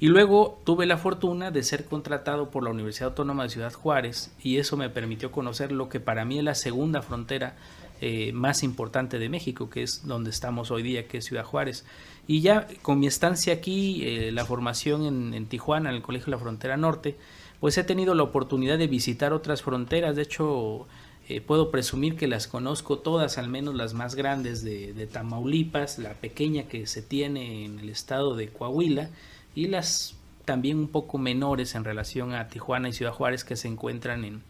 Y 0.00 0.06
luego 0.06 0.58
tuve 0.64 0.86
la 0.86 0.96
fortuna 0.96 1.50
de 1.50 1.62
ser 1.62 1.84
contratado 1.84 2.50
por 2.50 2.62
la 2.64 2.70
Universidad 2.70 3.10
Autónoma 3.10 3.42
de 3.42 3.50
Ciudad 3.50 3.74
Juárez 3.74 4.32
y 4.42 4.56
eso 4.56 4.78
me 4.78 4.88
permitió 4.88 5.30
conocer 5.30 5.70
lo 5.70 5.90
que 5.90 6.00
para 6.00 6.24
mí 6.24 6.38
es 6.38 6.44
la 6.44 6.54
segunda 6.54 7.02
frontera 7.02 7.56
eh, 8.02 8.32
más 8.32 8.62
importante 8.62 9.18
de 9.18 9.28
México, 9.28 9.68
que 9.68 9.82
es 9.82 10.06
donde 10.06 10.30
estamos 10.30 10.70
hoy 10.70 10.82
día, 10.82 11.06
que 11.06 11.18
es 11.18 11.26
Ciudad 11.26 11.44
Juárez. 11.44 11.84
Y 12.26 12.40
ya 12.40 12.66
con 12.80 12.98
mi 12.98 13.06
estancia 13.06 13.52
aquí, 13.52 14.02
eh, 14.06 14.32
la 14.32 14.46
formación 14.46 15.34
en, 15.34 15.46
Tijuana, 15.46 15.90
en 15.90 15.96
el 15.96 16.02
Colegio 16.02 16.26
de 16.26 16.30
la 16.32 16.38
Frontera 16.38 16.78
Norte, 16.78 17.16
pues 17.60 17.76
he 17.76 17.84
tenido 17.84 18.14
la 18.14 18.22
oportunidad 18.22 18.78
de 18.78 18.86
visitar 18.86 19.34
otras 19.34 19.60
fronteras. 19.60 20.16
De 20.16 20.22
hecho, 20.22 20.86
eh, 21.28 21.42
puedo 21.42 21.70
presumir 21.70 22.16
que 22.16 22.26
las 22.26 22.46
conozco 22.46 23.00
todas, 23.00 23.36
al 23.36 23.48
menos 23.48 23.74
las 23.74 23.92
más 23.92 24.14
grandes 24.14 24.64
de, 24.64 24.94
de, 24.94 25.06
Tamaulipas, 25.06 25.98
la 25.98 26.14
pequeña 26.14 26.68
que 26.68 26.86
se 26.86 27.02
tiene 27.02 27.66
en 27.66 27.80
el 27.80 27.90
estado 27.90 28.34
de 28.34 28.48
Coahuila 28.48 29.10
y 29.54 29.66
las 29.66 30.14
también 30.46 30.78
un 30.78 30.88
poco 30.88 31.18
menores 31.18 31.74
en 31.74 31.84
relación 31.84 32.32
a 32.32 32.48
Tijuana 32.48 32.88
y 32.88 32.92
Ciudad 32.94 33.12
Juárez 33.12 33.44
que 33.44 33.56
se 33.56 33.68
encuentran 33.68 34.24
en, 34.24 34.42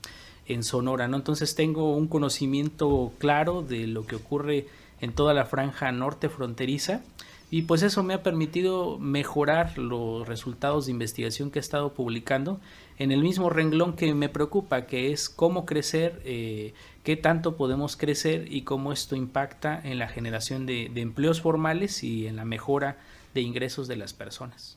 en 0.52 0.62
Sonora, 0.62 1.08
¿no? 1.08 1.16
Entonces 1.16 1.54
tengo 1.54 1.94
un 1.96 2.08
conocimiento 2.08 3.12
claro 3.18 3.62
de 3.62 3.86
lo 3.86 4.06
que 4.06 4.16
ocurre 4.16 4.66
en 5.00 5.12
toda 5.12 5.34
la 5.34 5.46
franja 5.46 5.90
norte 5.92 6.28
fronteriza 6.28 7.02
y 7.50 7.62
pues 7.62 7.82
eso 7.82 8.02
me 8.02 8.14
ha 8.14 8.22
permitido 8.22 8.98
mejorar 8.98 9.76
los 9.76 10.28
resultados 10.28 10.86
de 10.86 10.92
investigación 10.92 11.50
que 11.50 11.58
he 11.58 11.60
estado 11.60 11.94
publicando 11.94 12.60
en 12.98 13.10
el 13.10 13.22
mismo 13.22 13.50
renglón 13.50 13.96
que 13.96 14.14
me 14.14 14.28
preocupa, 14.28 14.86
que 14.86 15.10
es 15.10 15.28
cómo 15.28 15.66
crecer, 15.66 16.20
eh, 16.24 16.74
qué 17.02 17.16
tanto 17.16 17.56
podemos 17.56 17.96
crecer 17.96 18.52
y 18.52 18.62
cómo 18.62 18.92
esto 18.92 19.16
impacta 19.16 19.80
en 19.82 19.98
la 19.98 20.06
generación 20.06 20.66
de 20.66 20.90
empleos 20.94 21.40
formales 21.40 22.04
y 22.04 22.26
en 22.26 22.36
la 22.36 22.44
mejora 22.44 22.98
de 23.34 23.40
ingresos 23.40 23.88
de 23.88 23.96
las 23.96 24.12
personas. 24.12 24.76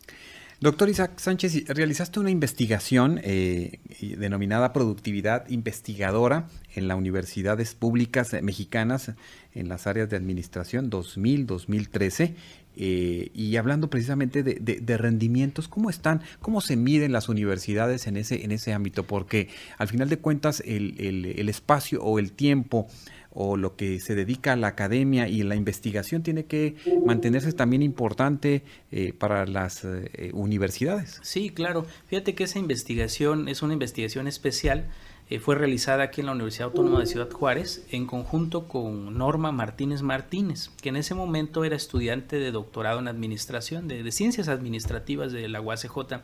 Doctor 0.63 0.87
Isaac 0.87 1.19
Sánchez, 1.19 1.67
realizaste 1.67 2.21
una 2.21 2.31
investigación 2.31 3.19
eh, 3.21 3.81
denominada 4.17 4.71
Productividad 4.71 5.49
Investigadora 5.49 6.47
en 6.73 6.87
las 6.87 6.97
universidades 6.97 7.75
públicas 7.75 8.31
mexicanas 8.41 9.11
en 9.53 9.67
las 9.67 9.87
áreas 9.87 10.09
de 10.09 10.15
administración 10.15 10.89
2000-2013 10.89 12.35
eh, 12.75 13.29
y 13.33 13.55
hablando 13.57 13.89
precisamente 13.89 14.43
de, 14.43 14.97
rendimientos, 14.97 15.67
¿cómo 15.67 15.89
están? 15.89 16.21
¿Cómo 16.39 16.61
se 16.61 16.75
miden 16.75 17.11
las 17.11 17.29
universidades 17.29 18.07
en 18.07 18.17
ese, 18.17 18.43
en 18.43 18.51
ese 18.51 18.73
ámbito? 18.73 19.03
Porque 19.03 19.49
al 19.77 19.87
final 19.87 20.09
de 20.09 20.17
cuentas 20.17 20.61
el, 20.65 20.95
el 20.99 21.49
espacio 21.49 22.01
o 22.03 22.19
el 22.19 22.31
tiempo 22.31 22.87
o 23.33 23.57
lo 23.57 23.75
que 23.75 23.99
se 23.99 24.15
dedica 24.15 24.53
a 24.53 24.55
la 24.55 24.67
academia 24.67 25.27
y 25.27 25.43
la 25.43 25.55
investigación 25.55 26.21
tiene 26.21 26.45
que 26.45 26.75
mantenerse 27.05 27.51
también 27.51 27.81
importante 27.81 28.63
eh, 28.91 29.13
para 29.13 29.45
las 29.47 29.83
eh, 29.83 30.31
universidades. 30.33 31.19
Sí, 31.23 31.49
claro. 31.49 31.85
Fíjate 32.07 32.35
que 32.35 32.43
esa 32.43 32.59
investigación 32.59 33.47
es 33.47 33.63
una 33.63 33.73
investigación 33.73 34.27
especial. 34.27 34.85
Eh, 35.33 35.39
fue 35.39 35.55
realizada 35.55 36.03
aquí 36.03 36.21
en 36.21 36.27
la 36.27 36.33
Universidad 36.33 36.67
Autónoma 36.67 36.99
de 36.99 37.07
Ciudad 37.07 37.31
Juárez 37.31 37.87
en 37.89 38.05
conjunto 38.05 38.67
con 38.67 39.17
Norma 39.17 39.51
Martínez 39.51 40.03
Martínez, 40.03 40.69
que 40.79 40.89
en 40.89 40.95
ese 40.95 41.15
momento 41.15 41.63
era 41.63 41.75
estudiante 41.75 42.35
de 42.35 42.51
doctorado 42.51 42.99
en 42.99 43.07
administración, 43.07 43.87
de, 43.87 44.11
ciencias 44.11 44.47
administrativas 44.47 45.31
de 45.31 45.49
la 45.49 45.59
UACJ. 45.59 46.21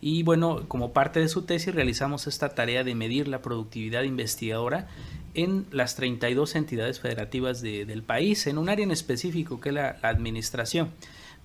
Y 0.00 0.22
bueno, 0.22 0.62
como 0.68 0.92
parte 0.92 1.18
de 1.18 1.26
su 1.26 1.42
tesis 1.42 1.74
realizamos 1.74 2.28
esta 2.28 2.50
tarea 2.50 2.84
de 2.84 2.94
medir 2.94 3.26
la 3.26 3.42
productividad 3.42 4.04
investigadora 4.04 4.86
en 5.34 5.66
las 5.72 5.96
32 5.96 6.54
entidades 6.54 7.00
federativas 7.00 7.62
del 7.62 8.04
país, 8.04 8.46
en 8.46 8.58
un 8.58 8.68
área 8.68 8.84
en 8.84 8.92
específico 8.92 9.60
que 9.60 9.70
es 9.70 9.74
la, 9.74 9.98
administración. 10.02 10.92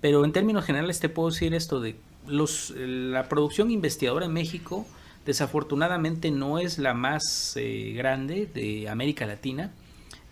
Pero 0.02 0.24
en 0.24 0.34
términos 0.34 0.66
generales 0.66 1.00
te 1.00 1.10
puedo 1.10 1.32
decir 1.32 1.56
esto 1.56 1.80
de 1.80 1.96
los, 2.28 2.76
la 2.78 3.28
producción 3.28 3.72
investigadora 3.72 4.28
en 4.28 4.34
México 4.34 4.86
desafortunadamente 5.26 6.32
no 6.32 6.60
es 6.60 6.78
la 6.78 6.94
más 6.94 7.56
eh, 7.56 7.94
grande 7.96 8.48
de 8.54 8.90
América 8.90 9.26
Latina. 9.26 9.72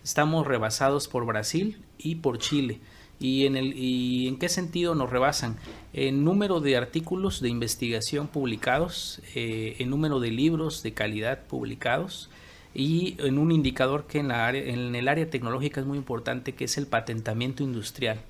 Estamos 0.02 0.46
rebasados 0.46 1.08
por 1.08 1.26
Brasil 1.26 1.78
y 1.98 2.16
por 2.16 2.38
Chile. 2.38 2.80
¿Y 3.18 3.44
en, 3.44 3.56
el, 3.56 3.74
¿Y 3.76 4.28
en 4.28 4.38
qué 4.38 4.48
sentido 4.48 4.94
nos 4.94 5.10
rebasan? 5.10 5.56
En 5.92 6.24
número 6.24 6.60
de 6.60 6.76
artículos 6.76 7.42
de 7.42 7.50
investigación 7.50 8.28
publicados, 8.28 9.20
eh, 9.34 9.76
en 9.78 9.90
número 9.90 10.20
de 10.20 10.30
libros 10.30 10.82
de 10.82 10.94
calidad 10.94 11.40
publicados 11.46 12.30
y 12.74 13.16
en 13.18 13.38
un 13.38 13.52
indicador 13.52 14.06
que 14.06 14.20
en, 14.20 14.28
la 14.28 14.46
área, 14.46 14.62
en 14.62 14.94
el 14.94 15.06
área 15.06 15.28
tecnológica 15.28 15.80
es 15.80 15.86
muy 15.86 15.98
importante, 15.98 16.54
que 16.54 16.64
es 16.64 16.78
el 16.78 16.86
patentamiento 16.86 17.62
industrial 17.62 18.20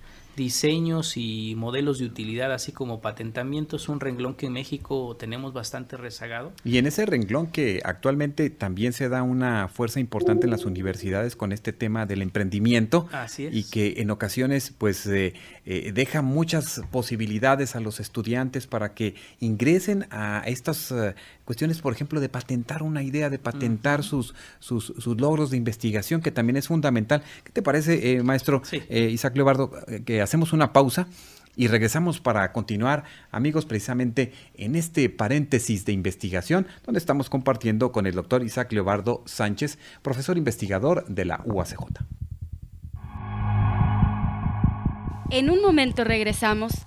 diseños 0.41 1.17
y 1.17 1.55
modelos 1.55 1.99
de 1.99 2.07
utilidad, 2.07 2.53
así 2.53 2.73
como 2.73 3.01
patentamiento, 3.01 3.77
es 3.77 3.89
un 3.89 4.01
renglón 4.01 4.35
que 4.35 4.47
en 4.47 4.55
México 4.55 5.15
tenemos 5.19 5.53
bastante 5.53 5.99
rezagado. 5.99 6.53
Y 6.65 6.79
en 6.79 6.87
ese 6.87 7.05
renglón 7.05 7.49
que 7.49 7.83
actualmente 7.85 8.49
también 8.49 8.95
se 8.95 9.11
da 9.11 9.23
una 9.23 9.69
fuerza 9.69 10.01
importante 10.01 10.47
en 10.47 10.51
las 10.51 10.65
universidades 10.65 11.37
con 11.37 11.53
este 11.53 11.75
tema 11.75 12.07
del 12.07 12.23
emprendimiento 12.23 13.07
y 13.39 13.65
que 13.65 13.95
en 13.99 14.11
ocasiones 14.11 14.73
pues 14.77 15.07
eh, 15.07 15.35
eh, 15.67 15.93
deja 15.93 16.23
muchas 16.23 16.81
posibilidades 16.91 17.77
a 17.77 17.81
los 17.81 18.01
estudiantes 18.01 18.67
para 18.67 18.95
que 18.95 19.15
ingresen 19.41 20.07
a 20.11 20.43
estas 20.47 20.91
eh, 20.91 21.15
cuestiones, 21.51 21.81
por 21.81 21.93
ejemplo, 21.93 22.21
de 22.21 22.29
patentar 22.29 22.85
una 22.85 23.03
idea, 23.03 23.29
de 23.29 23.41
patentar 23.41 24.05
sus, 24.05 24.37
sus, 24.61 25.05
logros 25.05 25.51
de 25.51 25.57
investigación, 25.57 26.21
que 26.21 26.31
también 26.31 26.57
es 26.57 26.69
fundamental. 26.69 27.25
¿Qué 27.43 27.51
te 27.51 27.61
parece, 27.61 28.23
maestro 28.23 28.63
Isaac 28.89 29.35
Leobardo, 29.35 29.73
que 30.05 30.23
hacemos 30.23 30.53
una 30.53 30.73
pausa 30.73 31.09
y 31.57 31.67
regresamos 31.67 32.21
para 32.21 32.53
continuar, 32.53 33.03
amigos, 33.33 33.67
precisamente 33.67 34.33
en 34.55 34.77
este 34.77 35.11
paréntesis 35.11 35.85
de 35.85 35.91
investigación, 35.91 36.69
donde 36.87 36.99
estamos 36.99 37.29
compartiendo 37.29 37.91
con 37.91 38.07
el 38.07 38.15
doctor 38.15 38.45
Isaac 38.45 38.73
Leobardo 38.73 39.25
Sánchez, 39.27 39.77
profesor 40.03 40.39
investigador 40.39 41.05
de 41.09 41.25
la 41.25 41.41
UACJ. 41.45 41.83
En 45.33 45.51
un 45.51 45.61
momento 45.61 46.05
regresamos 46.05 46.87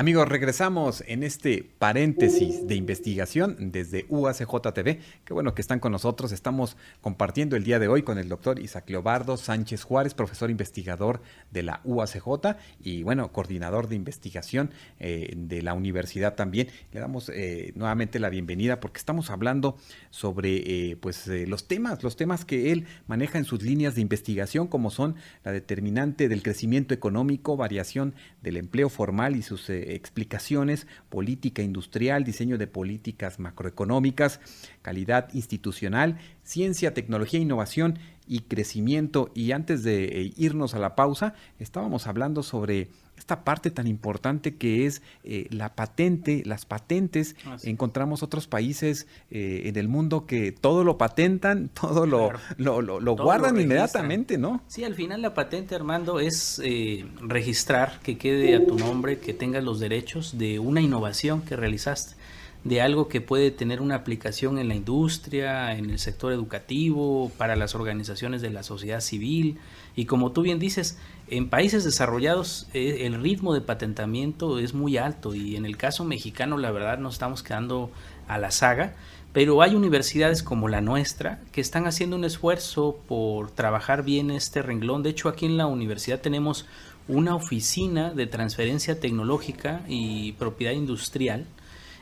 Amigos, 0.00 0.30
regresamos 0.30 1.04
en 1.08 1.22
este 1.22 1.62
paréntesis 1.78 2.66
de 2.66 2.74
investigación 2.74 3.70
desde 3.70 4.06
UACJ 4.08 4.72
TV. 4.72 4.98
Qué 5.26 5.34
bueno 5.34 5.54
que 5.54 5.60
están 5.60 5.78
con 5.78 5.92
nosotros. 5.92 6.32
Estamos 6.32 6.78
compartiendo 7.02 7.54
el 7.54 7.64
día 7.64 7.78
de 7.78 7.86
hoy 7.86 8.00
con 8.00 8.16
el 8.16 8.30
doctor 8.30 8.60
Isaac 8.60 8.88
Leobardo 8.88 9.36
Sánchez 9.36 9.84
Juárez, 9.84 10.14
profesor 10.14 10.50
investigador 10.50 11.20
de 11.50 11.64
la 11.64 11.82
UACJ 11.84 12.56
y, 12.82 13.02
bueno, 13.02 13.30
coordinador 13.30 13.88
de 13.88 13.96
investigación 13.96 14.70
eh, 15.00 15.34
de 15.36 15.60
la 15.60 15.74
universidad 15.74 16.34
también. 16.34 16.68
Le 16.92 17.00
damos 17.00 17.28
eh, 17.28 17.74
nuevamente 17.74 18.18
la 18.20 18.30
bienvenida 18.30 18.80
porque 18.80 18.96
estamos 18.96 19.28
hablando 19.28 19.76
sobre, 20.08 20.92
eh, 20.92 20.96
pues, 20.96 21.26
los 21.26 21.68
temas, 21.68 22.02
los 22.02 22.16
temas 22.16 22.46
que 22.46 22.72
él 22.72 22.86
maneja 23.06 23.36
en 23.36 23.44
sus 23.44 23.60
líneas 23.60 23.96
de 23.96 24.00
investigación, 24.00 24.66
como 24.66 24.90
son 24.90 25.16
la 25.44 25.52
determinante 25.52 26.30
del 26.30 26.42
crecimiento 26.42 26.94
económico, 26.94 27.58
variación 27.58 28.14
del 28.40 28.56
empleo 28.56 28.88
formal 28.88 29.36
y 29.36 29.42
sus 29.42 29.68
explicaciones, 29.94 30.86
política 31.08 31.62
industrial, 31.62 32.24
diseño 32.24 32.58
de 32.58 32.66
políticas 32.66 33.38
macroeconómicas, 33.38 34.40
calidad 34.82 35.28
institucional, 35.34 36.18
ciencia, 36.42 36.94
tecnología, 36.94 37.40
innovación 37.40 37.98
y 38.26 38.40
crecimiento. 38.40 39.30
Y 39.34 39.52
antes 39.52 39.82
de 39.82 40.04
eh, 40.04 40.32
irnos 40.36 40.74
a 40.74 40.78
la 40.78 40.94
pausa, 40.94 41.34
estábamos 41.58 42.06
hablando 42.06 42.42
sobre 42.42 42.88
esta 43.20 43.44
parte 43.44 43.70
tan 43.70 43.86
importante 43.86 44.56
que 44.56 44.86
es 44.86 45.02
eh, 45.24 45.46
la 45.50 45.74
patente, 45.74 46.42
las 46.46 46.64
patentes. 46.64 47.36
Encontramos 47.62 48.22
otros 48.22 48.46
países 48.46 49.06
eh, 49.30 49.62
en 49.66 49.76
el 49.76 49.88
mundo 49.88 50.24
que 50.26 50.52
todo 50.52 50.84
lo 50.84 50.96
patentan, 50.96 51.68
todo 51.80 52.06
lo, 52.06 52.32
lo, 52.56 53.16
guardan 53.16 53.60
inmediatamente, 53.60 54.38
¿no? 54.38 54.62
Sí, 54.68 54.84
al 54.84 54.94
final 54.94 55.20
la 55.20 55.34
patente, 55.34 55.74
Armando, 55.74 56.18
es 56.18 56.60
eh, 56.64 57.04
registrar 57.20 58.00
que 58.02 58.16
quede 58.16 58.56
a 58.56 58.64
tu 58.64 58.78
nombre, 58.78 59.18
que 59.18 59.34
tengas 59.34 59.62
los 59.62 59.80
derechos 59.80 60.38
de 60.38 60.58
una 60.58 60.80
innovación 60.80 61.42
que 61.42 61.56
realizaste 61.56 62.14
de 62.64 62.82
algo 62.82 63.08
que 63.08 63.20
puede 63.20 63.50
tener 63.50 63.80
una 63.80 63.94
aplicación 63.94 64.58
en 64.58 64.68
la 64.68 64.74
industria, 64.74 65.76
en 65.76 65.88
el 65.88 65.98
sector 65.98 66.32
educativo, 66.32 67.32
para 67.38 67.56
las 67.56 67.74
organizaciones 67.74 68.42
de 68.42 68.50
la 68.50 68.62
sociedad 68.62 69.00
civil. 69.00 69.58
Y 69.96 70.04
como 70.04 70.32
tú 70.32 70.42
bien 70.42 70.58
dices, 70.58 70.98
en 71.28 71.48
países 71.48 71.84
desarrollados 71.84 72.68
eh, 72.74 73.06
el 73.06 73.20
ritmo 73.22 73.54
de 73.54 73.62
patentamiento 73.62 74.58
es 74.58 74.74
muy 74.74 74.98
alto 74.98 75.34
y 75.34 75.56
en 75.56 75.64
el 75.64 75.76
caso 75.76 76.04
mexicano 76.04 76.58
la 76.58 76.70
verdad 76.70 76.98
nos 76.98 77.14
estamos 77.14 77.42
quedando 77.42 77.90
a 78.28 78.36
la 78.36 78.50
saga, 78.50 78.94
pero 79.32 79.62
hay 79.62 79.74
universidades 79.74 80.42
como 80.42 80.68
la 80.68 80.80
nuestra 80.80 81.40
que 81.52 81.60
están 81.60 81.86
haciendo 81.86 82.16
un 82.16 82.24
esfuerzo 82.24 82.98
por 83.08 83.50
trabajar 83.52 84.04
bien 84.04 84.30
este 84.30 84.60
renglón. 84.60 85.02
De 85.02 85.10
hecho, 85.10 85.28
aquí 85.28 85.46
en 85.46 85.56
la 85.56 85.66
universidad 85.66 86.20
tenemos 86.20 86.66
una 87.08 87.34
oficina 87.34 88.10
de 88.10 88.26
transferencia 88.26 89.00
tecnológica 89.00 89.82
y 89.88 90.32
propiedad 90.32 90.72
industrial 90.72 91.46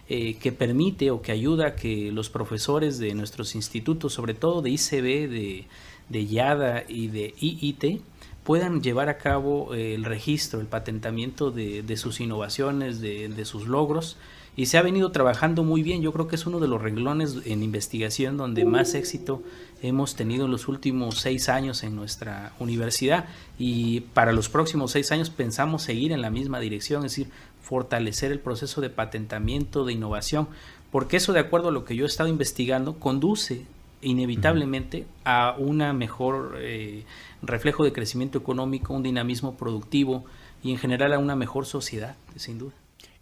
eh, 0.08 0.36
que 0.40 0.52
permite 0.52 1.10
o 1.10 1.20
que 1.20 1.32
ayuda 1.32 1.66
a 1.66 1.76
que 1.76 2.10
los 2.12 2.30
profesores 2.30 2.98
de 2.98 3.14
nuestros 3.14 3.54
institutos, 3.54 4.14
sobre 4.14 4.32
todo 4.32 4.62
de 4.62 4.70
ICB, 4.70 5.28
de, 5.28 5.66
de 6.08 6.26
YADA 6.26 6.84
y 6.88 7.08
de 7.08 7.34
IIT, 7.38 8.00
puedan 8.48 8.82
llevar 8.82 9.10
a 9.10 9.18
cabo 9.18 9.74
eh, 9.74 9.94
el 9.94 10.04
registro, 10.04 10.60
el 10.60 10.66
patentamiento 10.66 11.50
de, 11.50 11.82
de 11.82 11.96
sus 11.98 12.20
innovaciones, 12.20 13.02
de, 13.02 13.28
de, 13.28 13.44
sus 13.44 13.66
logros. 13.66 14.16
Y 14.56 14.66
se 14.66 14.78
ha 14.78 14.82
venido 14.82 15.12
trabajando 15.12 15.62
muy 15.62 15.82
bien. 15.82 16.00
Yo 16.00 16.14
creo 16.14 16.26
que 16.26 16.36
es 16.36 16.46
uno 16.46 16.58
de 16.58 16.68
los 16.68 16.80
renglones 16.80 17.36
en 17.44 17.62
investigación 17.62 18.38
donde 18.38 18.64
más 18.64 18.94
éxito 18.94 19.42
hemos 19.82 20.16
tenido 20.16 20.46
en 20.46 20.50
los 20.50 20.66
últimos 20.66 21.18
seis 21.18 21.50
años 21.50 21.82
en 21.82 21.94
nuestra 21.94 22.54
universidad. 22.58 23.26
Y 23.58 24.00
para 24.14 24.32
los 24.32 24.48
próximos 24.48 24.92
seis 24.92 25.12
años 25.12 25.28
pensamos 25.28 25.82
seguir 25.82 26.12
en 26.12 26.22
la 26.22 26.30
misma 26.30 26.58
dirección, 26.58 27.04
es 27.04 27.12
decir, 27.12 27.30
fortalecer 27.68 28.32
el 28.32 28.40
proceso 28.40 28.80
de 28.80 28.88
patentamiento, 28.88 29.84
de 29.84 29.92
innovación, 29.92 30.48
porque 30.90 31.18
eso, 31.18 31.34
de 31.34 31.40
acuerdo 31.40 31.68
a 31.68 31.70
lo 31.70 31.84
que 31.84 31.94
yo 31.94 32.04
he 32.04 32.06
estado 32.06 32.30
investigando, 32.30 32.98
conduce 32.98 33.66
inevitablemente 34.00 35.04
a 35.24 35.54
una 35.58 35.92
mejor 35.92 36.56
eh, 36.60 37.04
reflejo 37.42 37.84
de 37.84 37.92
crecimiento 37.92 38.38
económico, 38.38 38.94
un 38.94 39.02
dinamismo 39.02 39.58
productivo 39.58 40.24
y 40.62 40.70
en 40.70 40.78
general 40.78 41.12
a 41.12 41.18
una 41.18 41.36
mejor 41.36 41.66
sociedad, 41.66 42.16
sin 42.36 42.56
duda. 42.56 42.72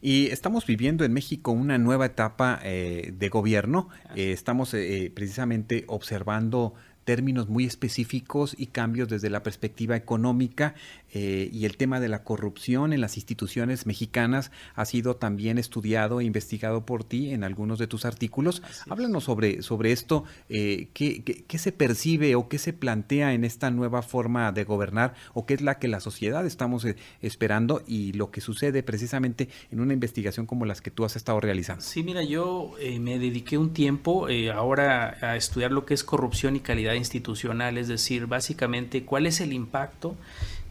Y 0.00 0.26
estamos 0.26 0.64
viviendo 0.64 1.04
en 1.04 1.12
México 1.12 1.50
una 1.50 1.76
nueva 1.78 2.06
etapa 2.06 2.60
eh, 2.62 3.12
de 3.18 3.28
gobierno. 3.28 3.88
Eh, 4.14 4.30
estamos 4.30 4.76
precisamente 5.12 5.84
observando 5.88 6.74
términos 7.06 7.48
muy 7.48 7.64
específicos 7.64 8.54
y 8.58 8.66
cambios 8.66 9.08
desde 9.08 9.30
la 9.30 9.44
perspectiva 9.44 9.96
económica 9.96 10.74
eh, 11.14 11.48
y 11.52 11.64
el 11.64 11.76
tema 11.76 12.00
de 12.00 12.08
la 12.08 12.24
corrupción 12.24 12.92
en 12.92 13.00
las 13.00 13.16
instituciones 13.16 13.86
mexicanas 13.86 14.50
ha 14.74 14.84
sido 14.84 15.16
también 15.16 15.56
estudiado 15.56 16.20
e 16.20 16.24
investigado 16.24 16.84
por 16.84 17.04
ti 17.04 17.30
en 17.30 17.44
algunos 17.44 17.78
de 17.78 17.86
tus 17.86 18.04
artículos. 18.04 18.60
Háblanos 18.90 19.24
sobre, 19.24 19.62
sobre 19.62 19.92
esto, 19.92 20.24
eh, 20.48 20.88
¿qué, 20.92 21.22
qué, 21.22 21.58
se 21.58 21.70
percibe 21.70 22.34
o 22.34 22.48
qué 22.48 22.58
se 22.58 22.72
plantea 22.72 23.32
en 23.34 23.44
esta 23.44 23.70
nueva 23.70 24.02
forma 24.02 24.50
de 24.50 24.64
gobernar 24.64 25.14
o 25.32 25.46
qué 25.46 25.54
es 25.54 25.62
la 25.62 25.78
que 25.78 25.86
la 25.86 26.00
sociedad 26.00 26.44
estamos 26.44 26.84
eh, 26.84 26.96
esperando 27.22 27.82
y 27.86 28.12
lo 28.14 28.32
que 28.32 28.40
sucede 28.40 28.82
precisamente 28.82 29.48
en 29.70 29.80
una 29.80 29.92
investigación 29.92 30.44
como 30.44 30.66
las 30.66 30.80
que 30.80 30.90
tú 30.90 31.04
has 31.04 31.14
estado 31.14 31.40
realizando. 31.40 31.82
Sí, 31.82 32.02
mira, 32.02 32.24
yo 32.24 32.72
me 33.00 33.20
dediqué 33.20 33.58
un 33.58 33.72
tiempo 33.72 34.26
ahora 34.52 35.16
a 35.20 35.36
estudiar 35.36 35.70
lo 35.70 35.86
que 35.86 35.94
es 35.94 36.02
corrupción 36.02 36.56
y 36.56 36.60
calidad 36.60 36.95
institucional, 36.98 37.78
es 37.78 37.88
decir, 37.88 38.26
básicamente 38.26 39.04
cuál 39.04 39.26
es 39.26 39.40
el 39.40 39.52
impacto 39.52 40.16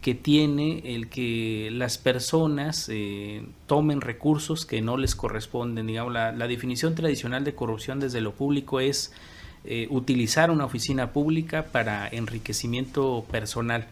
que 0.00 0.14
tiene 0.14 0.82
el 0.94 1.08
que 1.08 1.68
las 1.72 1.98
personas 1.98 2.88
eh, 2.88 3.44
tomen 3.66 4.00
recursos 4.00 4.64
que 4.64 4.80
no 4.80 4.96
les 4.96 5.16
corresponden. 5.16 5.86
Digamos, 5.86 6.12
la, 6.12 6.32
definición 6.46 6.94
tradicional 6.94 7.42
de 7.42 7.54
corrupción 7.54 7.98
desde 7.98 8.20
lo 8.20 8.32
público 8.32 8.78
es 8.78 9.12
eh, 9.64 9.88
utilizar 9.90 10.50
una 10.50 10.64
oficina 10.64 11.12
pública 11.12 11.64
para 11.64 12.06
enriquecimiento 12.06 13.24
personal 13.30 13.86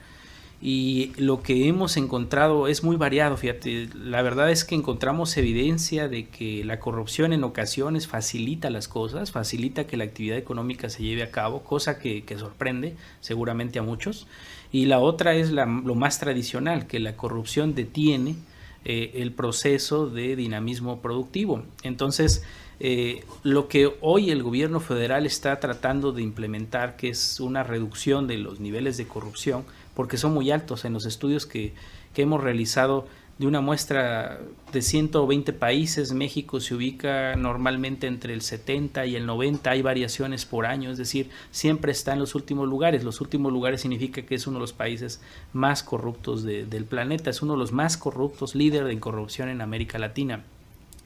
y 0.61 1.12
lo 1.17 1.43
que 1.43 1.69
hemos 1.69 1.97
encontrado 1.97 2.69
es 2.69 2.83
muy 2.83 2.97
variado, 2.97 3.37
fíjate, 3.37 3.88
la 3.95 4.23
verdad 4.23 4.51
es 4.51 4.64
que 4.64 4.75
encontramos 4.75 5.37
evidencia 5.37 6.09
de 6.09 6.27
que 6.29 6.64
la 6.64 6.81
corrupción 6.81 7.33
en 7.33 7.45
ocasiones 7.45 8.07
facilita 8.07 8.71
las 8.71 8.88
cosas, 8.88 9.31
facilita 9.31 9.87
que 9.87 9.97
la 9.97 10.05
actividad 10.05 10.38
económica 10.38 10.88
se 10.88 11.03
lleve 11.03 11.23
a 11.23 11.31
cabo, 11.31 11.62
cosa 11.62 11.99
que, 11.99 12.25
sorprende 12.38 12.97
seguramente 13.21 13.79
a 13.79 13.83
muchos, 13.83 14.27
y 14.73 14.87
la 14.87 15.01
otra 15.01 15.35
es 15.35 15.51
lo 15.51 15.95
más 15.95 16.19
tradicional, 16.19 16.87
que 16.87 16.99
la 16.99 17.17
corrupción 17.17 17.75
detiene 17.75 18.37
eh, 18.85 19.12
el 19.17 19.33
proceso 19.33 20.09
de 20.09 20.35
dinamismo 20.35 21.01
productivo. 21.01 21.62
Entonces, 21.83 22.43
eh, 22.81 23.25
lo 23.43 23.69
que 23.69 23.95
hoy 24.01 24.31
el 24.31 24.43
gobierno 24.43 24.81
federal 24.81 25.27
está 25.27 25.61
tratando 25.61 26.12
de 26.12 26.23
implementar, 26.23 26.97
que 26.97 27.09
es 27.09 27.38
una 27.40 27.62
reducción 27.62 28.27
de 28.27 28.38
los 28.38 28.61
niveles 28.61 28.97
de 28.97 29.07
corrupción, 29.07 29.64
porque 29.94 30.16
son 30.16 30.35
muy 30.35 30.50
altos 30.50 30.85
en 30.85 30.92
los 30.92 31.07
estudios 31.07 31.46
que, 31.46 31.72
hemos 32.16 32.42
realizado 32.44 33.09
de 33.38 33.48
una 33.48 33.61
muestra 33.61 34.40
de 34.72 34.83
120 34.83 35.52
países, 35.52 36.12
México 36.12 36.61
se 36.61 36.76
ubica 36.76 37.35
normalmente 37.35 38.07
entre 38.07 38.33
el 38.33 38.42
70 38.42 39.07
y 39.07 39.16
el 39.16 39.26
90, 39.26 39.68
hay 39.68 39.83
variaciones 39.83 40.44
por 40.44 40.64
año, 40.64 40.92
es 40.92 40.98
decir, 40.98 41.30
siempre 41.50 41.90
está 41.90 42.12
en 42.12 42.20
los 42.20 42.37
últimos 42.37 42.68
lugares. 42.68 43.02
Los 43.02 43.20
últimos 43.20 43.52
lugares 43.52 43.80
significa 43.80 44.22
que 44.22 44.37
es 44.37 44.46
uno 44.46 44.59
de 44.59 44.61
los 44.61 44.72
países 44.72 45.20
más 45.52 45.83
corruptos 45.83 46.44
del 46.44 46.85
planeta, 46.85 47.30
es 47.30 47.42
uno 47.42 47.54
de 47.54 47.59
los 47.59 47.72
más 47.72 47.96
corruptos, 47.96 48.54
líder 48.54 48.85
de 48.85 49.00
corrupción 49.00 49.48
en 49.48 49.61
América 49.61 49.98
Latina, 49.98 50.44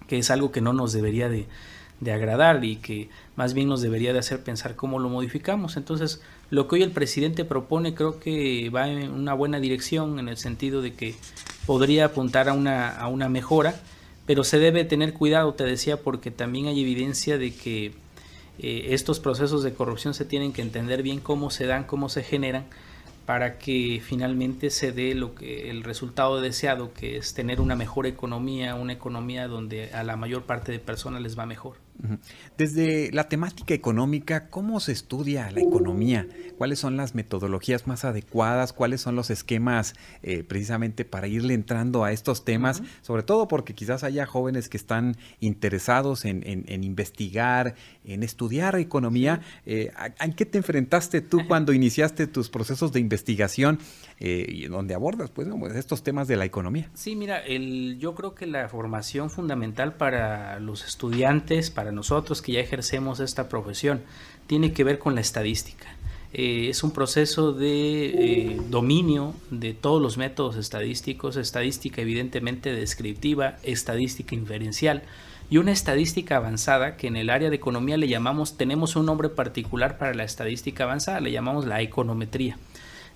que 0.06 0.18
es 0.18 0.30
algo 0.30 0.52
que 0.52 0.60
no 0.60 0.74
nos 0.74 0.92
debería 0.92 1.30
de, 1.30 1.46
de 2.00 2.12
agradar 2.12 2.64
y 2.64 2.76
que 2.76 3.08
más 3.36 3.54
bien 3.54 3.68
nos 3.68 3.80
debería 3.80 4.12
de 4.12 4.18
hacer 4.18 4.42
pensar 4.42 4.76
cómo 4.76 4.98
lo 4.98 5.08
modificamos. 5.08 5.76
Entonces, 5.76 6.20
lo 6.50 6.66
que 6.66 6.76
hoy 6.76 6.82
el 6.82 6.90
presidente 6.90 7.44
propone 7.44 7.94
creo 7.94 8.20
que 8.20 8.70
va 8.70 8.88
en 8.88 9.10
una 9.10 9.34
buena 9.34 9.60
dirección 9.60 10.18
en 10.18 10.28
el 10.28 10.36
sentido 10.36 10.80
de 10.80 10.94
que 10.94 11.14
podría 11.66 12.06
apuntar 12.06 12.48
a 12.48 12.54
una, 12.54 12.88
a 12.88 13.08
una 13.08 13.28
mejora, 13.28 13.78
pero 14.26 14.44
se 14.44 14.58
debe 14.58 14.84
tener 14.84 15.12
cuidado, 15.12 15.54
te 15.54 15.64
decía, 15.64 16.02
porque 16.02 16.30
también 16.30 16.66
hay 16.66 16.80
evidencia 16.80 17.38
de 17.38 17.54
que 17.54 17.92
eh, 18.58 18.88
estos 18.90 19.20
procesos 19.20 19.62
de 19.62 19.74
corrupción 19.74 20.14
se 20.14 20.24
tienen 20.24 20.52
que 20.52 20.62
entender 20.62 21.02
bien 21.02 21.20
cómo 21.20 21.50
se 21.50 21.66
dan, 21.66 21.84
cómo 21.84 22.08
se 22.08 22.22
generan, 22.22 22.66
para 23.26 23.58
que 23.58 24.02
finalmente 24.02 24.70
se 24.70 24.90
dé 24.90 25.14
lo 25.14 25.34
que 25.34 25.68
el 25.68 25.84
resultado 25.84 26.40
deseado, 26.40 26.94
que 26.94 27.18
es 27.18 27.34
tener 27.34 27.60
una 27.60 27.76
mejor 27.76 28.06
economía, 28.06 28.74
una 28.74 28.94
economía 28.94 29.48
donde 29.48 29.92
a 29.92 30.02
la 30.02 30.16
mayor 30.16 30.44
parte 30.44 30.72
de 30.72 30.78
personas 30.78 31.20
les 31.20 31.38
va 31.38 31.44
mejor. 31.44 31.76
Desde 32.56 33.10
la 33.12 33.28
temática 33.28 33.74
económica, 33.74 34.48
¿cómo 34.48 34.78
se 34.80 34.92
estudia 34.92 35.50
la 35.50 35.60
economía? 35.60 36.26
¿Cuáles 36.56 36.78
son 36.78 36.96
las 36.96 37.14
metodologías 37.14 37.86
más 37.86 38.04
adecuadas? 38.04 38.72
¿Cuáles 38.72 39.00
son 39.00 39.16
los 39.16 39.30
esquemas 39.30 39.94
eh, 40.22 40.44
precisamente 40.44 41.04
para 41.04 41.26
irle 41.26 41.54
entrando 41.54 42.04
a 42.04 42.12
estos 42.12 42.44
temas? 42.44 42.82
Sobre 43.02 43.22
todo 43.22 43.48
porque 43.48 43.74
quizás 43.74 44.04
haya 44.04 44.26
jóvenes 44.26 44.68
que 44.68 44.76
están 44.76 45.16
interesados 45.40 46.24
en, 46.24 46.44
investigar, 46.84 47.74
en 48.04 48.22
estudiar 48.22 48.76
economía. 48.76 49.40
Eh, 49.66 49.90
¿En 50.20 50.32
qué 50.34 50.46
te 50.46 50.58
enfrentaste 50.58 51.20
tú 51.20 51.46
cuando 51.48 51.72
iniciaste 51.72 52.26
tus 52.26 52.48
procesos 52.48 52.92
de 52.92 53.00
investigación 53.00 53.78
eh, 54.20 54.46
y 54.48 54.66
donde 54.66 54.94
abordas 54.94 55.30
pues, 55.30 55.48
pues, 55.58 55.74
estos 55.74 56.02
temas 56.02 56.28
de 56.28 56.36
la 56.36 56.44
economía? 56.44 56.90
Sí, 56.94 57.16
mira, 57.16 57.38
el, 57.38 57.98
yo 57.98 58.14
creo 58.14 58.34
que 58.34 58.46
la 58.46 58.68
formación 58.68 59.30
fundamental 59.30 59.94
para 59.94 60.60
los 60.60 60.84
estudiantes, 60.84 61.70
para 61.70 61.87
nosotros 61.92 62.42
que 62.42 62.52
ya 62.52 62.60
ejercemos 62.60 63.20
esta 63.20 63.48
profesión, 63.48 64.02
tiene 64.46 64.72
que 64.72 64.84
ver 64.84 64.98
con 64.98 65.14
la 65.14 65.20
estadística. 65.20 65.86
Eh, 66.32 66.68
es 66.68 66.82
un 66.82 66.90
proceso 66.90 67.52
de 67.52 68.06
eh, 68.06 68.60
dominio 68.68 69.34
de 69.50 69.72
todos 69.72 70.00
los 70.02 70.18
métodos 70.18 70.56
estadísticos, 70.56 71.36
estadística 71.36 72.02
evidentemente 72.02 72.72
descriptiva, 72.72 73.56
estadística 73.62 74.34
inferencial 74.34 75.02
y 75.48 75.56
una 75.56 75.72
estadística 75.72 76.36
avanzada 76.36 76.98
que 76.98 77.06
en 77.06 77.16
el 77.16 77.30
área 77.30 77.48
de 77.48 77.56
economía 77.56 77.96
le 77.96 78.08
llamamos, 78.08 78.58
tenemos 78.58 78.96
un 78.96 79.06
nombre 79.06 79.30
particular 79.30 79.96
para 79.96 80.12
la 80.12 80.24
estadística 80.24 80.84
avanzada, 80.84 81.20
le 81.20 81.32
llamamos 81.32 81.64
la 81.64 81.80
econometría. 81.80 82.58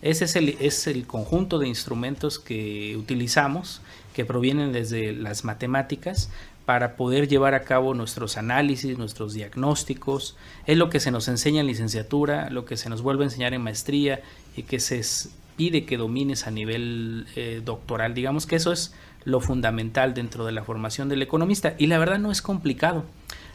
Ese 0.01 0.25
es 0.25 0.35
el, 0.35 0.57
es 0.59 0.87
el 0.87 1.07
conjunto 1.07 1.59
de 1.59 1.69
instrumentos 1.69 2.39
que 2.39 2.97
utilizamos, 2.97 3.83
que 4.15 4.25
provienen 4.25 4.73
desde 4.73 5.13
las 5.13 5.45
matemáticas, 5.45 6.31
para 6.65 6.97
poder 6.97 7.29
llevar 7.29 7.55
a 7.55 7.63
cabo 7.63 7.95
nuestros 7.95 8.37
análisis, 8.37 8.99
nuestros 8.99 9.35
diagnósticos. 9.35 10.37
Es 10.67 10.79
lo 10.79 10.91
que 10.91 11.01
se 11.01 11.11
nos 11.11 11.29
enseña 11.29 11.61
en 11.61 11.67
licenciatura, 11.67 12.51
lo 12.51 12.65
que 12.65 12.77
se 12.77 12.89
nos 12.89 13.03
vuelve 13.03 13.25
a 13.25 13.27
enseñar 13.27 13.55
en 13.55 13.63
maestría 13.63 14.21
y 14.57 14.63
que 14.63 14.81
se 14.81 15.03
pide 15.57 15.85
que 15.85 15.97
domines 15.97 16.47
a 16.47 16.51
nivel 16.51 17.27
eh, 17.37 17.61
doctoral. 17.65 18.15
Digamos 18.15 18.47
que 18.47 18.57
eso 18.57 18.73
es 18.73 18.95
lo 19.25 19.41
fundamental 19.41 20.15
dentro 20.15 20.45
de 20.45 20.53
la 20.53 20.65
formación 20.65 21.09
del 21.09 21.23
economista. 21.23 21.75
Y 21.79 21.87
la 21.87 21.99
verdad 21.99 22.19
no 22.19 22.31
es 22.31 22.43
complicado. 22.43 23.05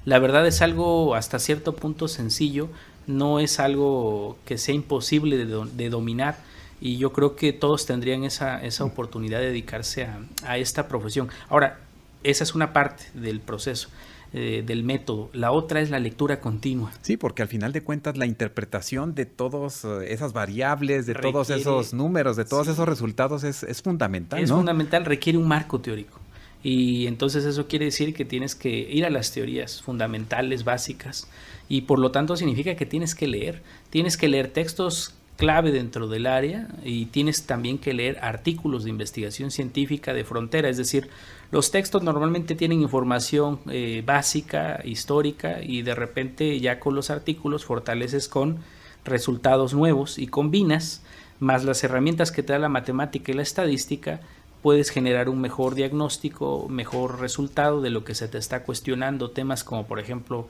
La 0.06 0.20
verdad 0.20 0.46
es 0.48 0.62
algo 0.62 1.16
hasta 1.16 1.40
cierto 1.40 1.76
punto 1.76 2.08
sencillo, 2.08 2.70
no 3.08 3.40
es 3.40 3.60
algo 3.60 4.38
que 4.46 4.58
sea 4.58 4.74
imposible 4.74 5.38
de, 5.38 5.66
de 5.74 5.90
dominar 5.90 6.38
y 6.80 6.98
yo 6.98 7.12
creo 7.12 7.36
que 7.36 7.54
todos 7.54 7.86
tendrían 7.86 8.24
esa, 8.24 8.64
esa 8.64 8.84
oportunidad 8.86 9.40
de 9.40 9.48
dedicarse 9.48 10.06
a, 10.06 10.20
a, 10.46 10.58
esta 10.58 10.88
profesión. 10.88 11.30
Ahora, 11.50 11.80
esa 12.24 12.44
es 12.44 12.56
una 12.56 12.74
parte 12.74 13.06
del 13.14 13.40
proceso. 13.40 13.90
Eh, 14.34 14.62
del 14.66 14.84
método. 14.84 15.30
La 15.32 15.54
otra 15.54 15.80
es 15.80 15.90
la 15.90 16.00
lectura 16.00 16.42
continua. 16.42 16.92
Sí, 17.02 17.16
porque 17.16 17.44
al 17.44 17.48
final 17.48 17.72
de 17.72 17.82
cuentas 17.82 18.18
la 18.18 18.26
interpretación 18.26 19.16
de 19.16 19.26
todas 19.26 19.86
eh, 19.86 20.12
esas 20.12 20.34
variables, 20.34 21.06
de 21.06 21.16
todos 21.16 21.50
esos 21.50 21.94
números, 21.94 22.36
de 22.36 22.44
todos 22.44 22.68
esos 22.68 22.86
resultados 22.90 23.46
es, 23.46 23.64
es 23.64 23.82
fundamental. 23.82 24.44
Es 24.44 24.52
fundamental, 24.52 25.06
requiere 25.06 25.38
un 25.38 25.48
marco 25.48 25.80
teórico. 25.80 26.20
Y 26.62 27.08
entonces 27.08 27.46
eso 27.46 27.68
quiere 27.68 27.86
decir 27.86 28.14
que 28.14 28.26
tienes 28.26 28.54
que 28.54 28.70
ir 28.70 29.06
a 29.06 29.10
las 29.10 29.32
teorías 29.32 29.82
fundamentales, 29.82 30.66
básicas, 30.66 31.30
y 31.70 31.82
por 31.82 31.98
lo 31.98 32.12
tanto 32.12 32.36
significa 32.36 32.76
que 32.76 32.86
tienes 32.86 33.16
que 33.16 33.28
leer. 33.28 33.62
Tienes 33.90 34.18
que 34.18 34.28
leer 34.28 34.50
textos 34.50 35.14
clave 35.38 35.72
dentro 35.72 36.08
del 36.08 36.26
área 36.26 36.68
y 36.84 37.06
tienes 37.06 37.46
también 37.46 37.78
que 37.78 37.94
leer 37.94 38.18
artículos 38.22 38.84
de 38.84 38.90
investigación 38.90 39.52
científica 39.52 40.14
de 40.14 40.24
frontera, 40.24 40.68
es 40.68 40.78
decir, 40.78 41.10
los 41.52 41.72
textos 41.72 42.04
normalmente 42.04 42.56
tienen 42.56 42.82
información 42.82 43.60
eh, 43.70 44.04
básica, 44.06 44.82
histórica 44.84 45.64
y 45.64 45.84
de 45.84 45.96
repente 45.96 46.60
ya 46.60 46.80
con 46.80 46.96
los 46.96 47.10
artículos 47.10 47.64
fortaleces 47.64 48.28
con 48.28 48.58
resultados 49.06 49.74
nuevos 49.74 50.18
y 50.18 50.28
combinas 50.28 51.04
más 51.40 51.64
las 51.64 51.84
herramientas 51.84 52.32
que 52.32 52.44
te 52.44 52.54
da 52.54 52.60
la 52.60 52.68
matemática 52.68 53.32
y 53.32 53.36
la 53.36 53.44
estadística, 53.44 54.20
puedes 54.62 54.90
generar 54.90 55.30
un 55.30 55.40
mejor 55.40 55.76
diagnóstico, 55.76 56.68
mejor 56.68 57.20
resultado 57.20 57.82
de 57.82 57.92
lo 57.92 58.04
que 58.04 58.16
se 58.16 58.28
te 58.28 58.40
está 58.40 58.64
cuestionando, 58.64 59.30
temas 59.30 59.64
como 59.64 59.86
por 59.86 60.00
ejemplo 60.00 60.48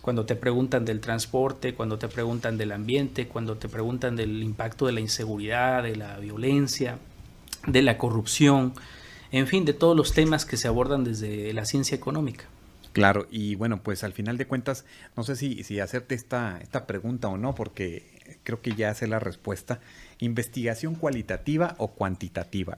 cuando 0.00 0.24
te 0.24 0.36
preguntan 0.36 0.84
del 0.84 1.00
transporte, 1.00 1.74
cuando 1.74 1.98
te 1.98 2.08
preguntan 2.08 2.58
del 2.58 2.72
ambiente, 2.72 3.28
cuando 3.28 3.56
te 3.56 3.68
preguntan 3.68 4.16
del 4.16 4.42
impacto 4.42 4.86
de 4.86 4.92
la 4.92 5.00
inseguridad, 5.00 5.82
de 5.82 5.96
la 5.96 6.18
violencia, 6.18 6.98
de 7.66 7.82
la 7.82 7.98
corrupción, 7.98 8.72
en 9.30 9.46
fin, 9.46 9.64
de 9.64 9.72
todos 9.72 9.96
los 9.96 10.12
temas 10.12 10.44
que 10.46 10.56
se 10.56 10.68
abordan 10.68 11.04
desde 11.04 11.52
la 11.52 11.64
ciencia 11.64 11.96
económica. 11.96 12.44
Claro, 12.92 13.26
y 13.30 13.54
bueno, 13.54 13.82
pues 13.82 14.02
al 14.02 14.12
final 14.12 14.38
de 14.38 14.46
cuentas, 14.46 14.84
no 15.16 15.22
sé 15.22 15.36
si, 15.36 15.62
si 15.62 15.78
hacerte 15.78 16.14
esta, 16.14 16.58
esta 16.60 16.86
pregunta 16.86 17.28
o 17.28 17.36
no, 17.36 17.54
porque 17.54 18.18
creo 18.42 18.60
que 18.60 18.72
ya 18.72 18.94
sé 18.94 19.06
la 19.06 19.18
respuesta. 19.18 19.80
¿Investigación 20.18 20.94
cualitativa 20.94 21.74
o 21.78 21.92
cuantitativa? 21.92 22.76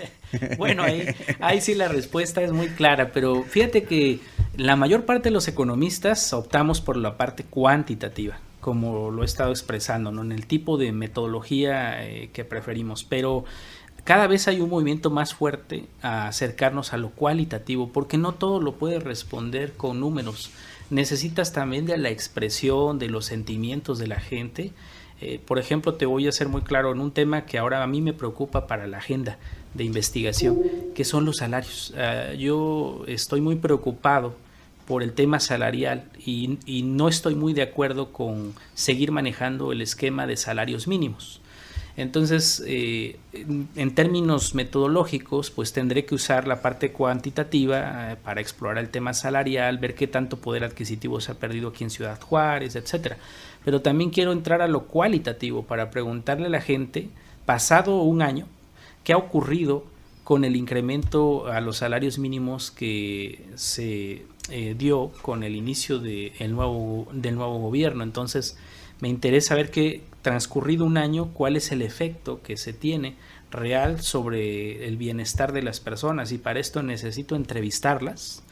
bueno, 0.58 0.82
ahí, 0.82 1.06
ahí 1.40 1.60
sí 1.60 1.74
la 1.74 1.88
respuesta 1.88 2.42
es 2.42 2.52
muy 2.52 2.68
clara, 2.68 3.12
pero 3.12 3.42
fíjate 3.42 3.84
que 3.84 4.20
la 4.56 4.76
mayor 4.76 5.04
parte 5.04 5.28
de 5.28 5.32
los 5.32 5.48
economistas 5.48 6.32
optamos 6.32 6.80
por 6.80 6.96
la 6.96 7.16
parte 7.16 7.44
cuantitativa 7.44 8.38
como 8.64 9.10
lo 9.10 9.20
he 9.20 9.26
estado 9.26 9.50
expresando, 9.50 10.10
¿no? 10.10 10.22
en 10.22 10.32
el 10.32 10.46
tipo 10.46 10.78
de 10.78 10.90
metodología 10.90 12.02
eh, 12.02 12.30
que 12.32 12.46
preferimos, 12.46 13.04
pero 13.04 13.44
cada 14.04 14.26
vez 14.26 14.48
hay 14.48 14.62
un 14.62 14.70
movimiento 14.70 15.10
más 15.10 15.34
fuerte 15.34 15.84
a 16.00 16.28
acercarnos 16.28 16.94
a 16.94 16.96
lo 16.96 17.10
cualitativo, 17.10 17.90
porque 17.92 18.16
no 18.16 18.32
todo 18.32 18.62
lo 18.62 18.76
puedes 18.76 19.02
responder 19.02 19.74
con 19.74 20.00
números. 20.00 20.50
Necesitas 20.88 21.52
también 21.52 21.84
de 21.84 21.98
la 21.98 22.08
expresión, 22.08 22.98
de 22.98 23.10
los 23.10 23.26
sentimientos 23.26 23.98
de 23.98 24.06
la 24.06 24.18
gente. 24.18 24.72
Eh, 25.20 25.40
por 25.44 25.58
ejemplo, 25.58 25.94
te 25.94 26.06
voy 26.06 26.26
a 26.26 26.32
ser 26.32 26.48
muy 26.48 26.62
claro 26.62 26.90
en 26.90 27.00
un 27.00 27.12
tema 27.12 27.44
que 27.44 27.58
ahora 27.58 27.82
a 27.82 27.86
mí 27.86 28.00
me 28.00 28.14
preocupa 28.14 28.66
para 28.66 28.86
la 28.86 28.96
agenda 28.96 29.38
de 29.74 29.84
investigación, 29.84 30.58
que 30.94 31.04
son 31.04 31.26
los 31.26 31.36
salarios. 31.36 31.92
Ah, 31.98 32.32
yo 32.32 33.04
estoy 33.06 33.42
muy 33.42 33.56
preocupado 33.56 34.34
por 34.86 35.02
el 35.02 35.12
tema 35.12 35.40
salarial 35.40 36.04
y, 36.24 36.58
no 36.84 37.08
estoy 37.08 37.34
muy 37.34 37.52
de 37.52 37.62
acuerdo 37.62 38.12
con 38.12 38.54
seguir 38.74 39.10
manejando 39.12 39.72
el 39.72 39.80
esquema 39.80 40.26
de 40.26 40.36
salarios 40.36 40.86
mínimos. 40.86 41.40
Entonces, 41.96 42.62
eh, 42.66 43.18
en 43.32 43.94
términos 43.94 44.54
metodológicos, 44.54 45.50
pues 45.50 45.72
tendré 45.72 46.04
que 46.04 46.16
usar 46.16 46.48
la 46.48 46.60
parte 46.60 46.90
cuantitativa 46.90 48.12
eh, 48.12 48.16
para 48.16 48.40
explorar 48.40 48.78
el 48.78 48.90
tema 48.90 49.14
salarial, 49.14 49.78
ver 49.78 49.94
qué 49.94 50.08
tanto 50.08 50.38
poder 50.38 50.64
adquisitivo 50.64 51.20
se 51.20 51.32
ha 51.32 51.36
perdido 51.36 51.68
aquí 51.68 51.84
en 51.84 51.90
Ciudad 51.90 52.20
Juárez, 52.20 52.74
etcétera. 52.74 53.16
Pero 53.64 53.80
también 53.80 54.10
quiero 54.10 54.32
entrar 54.32 54.60
a 54.60 54.66
lo 54.66 54.86
cualitativo 54.86 55.62
para 55.62 55.90
preguntarle 55.90 56.46
a 56.46 56.50
la 56.50 56.60
gente, 56.60 57.10
pasado 57.46 58.02
un 58.02 58.22
año, 58.22 58.46
qué 59.04 59.12
ha 59.12 59.16
ocurrido 59.16 59.84
con 60.24 60.44
el 60.44 60.56
incremento 60.56 61.46
a 61.46 61.60
los 61.60 61.76
salarios 61.76 62.18
mínimos 62.18 62.70
que 62.70 63.44
se 63.54 64.24
eh, 64.50 64.74
dio 64.76 65.10
con 65.22 65.42
el 65.42 65.56
inicio 65.56 65.98
de 65.98 66.32
nuevo, 66.48 67.08
del 67.12 67.34
nuevo 67.34 67.58
gobierno. 67.58 68.04
Entonces, 68.04 68.56
me 69.00 69.08
interesa 69.08 69.54
ver 69.54 69.70
que 69.70 70.02
transcurrido 70.22 70.84
un 70.84 70.96
año, 70.96 71.32
cuál 71.34 71.56
es 71.56 71.72
el 71.72 71.82
efecto 71.82 72.42
que 72.42 72.56
se 72.56 72.72
tiene 72.72 73.16
real 73.50 74.00
sobre 74.02 74.86
el 74.86 74.96
bienestar 74.96 75.52
de 75.52 75.62
las 75.62 75.80
personas 75.80 76.32
y 76.32 76.38
para 76.38 76.60
esto 76.60 76.82
necesito 76.82 77.36
entrevistarlas 77.36 78.43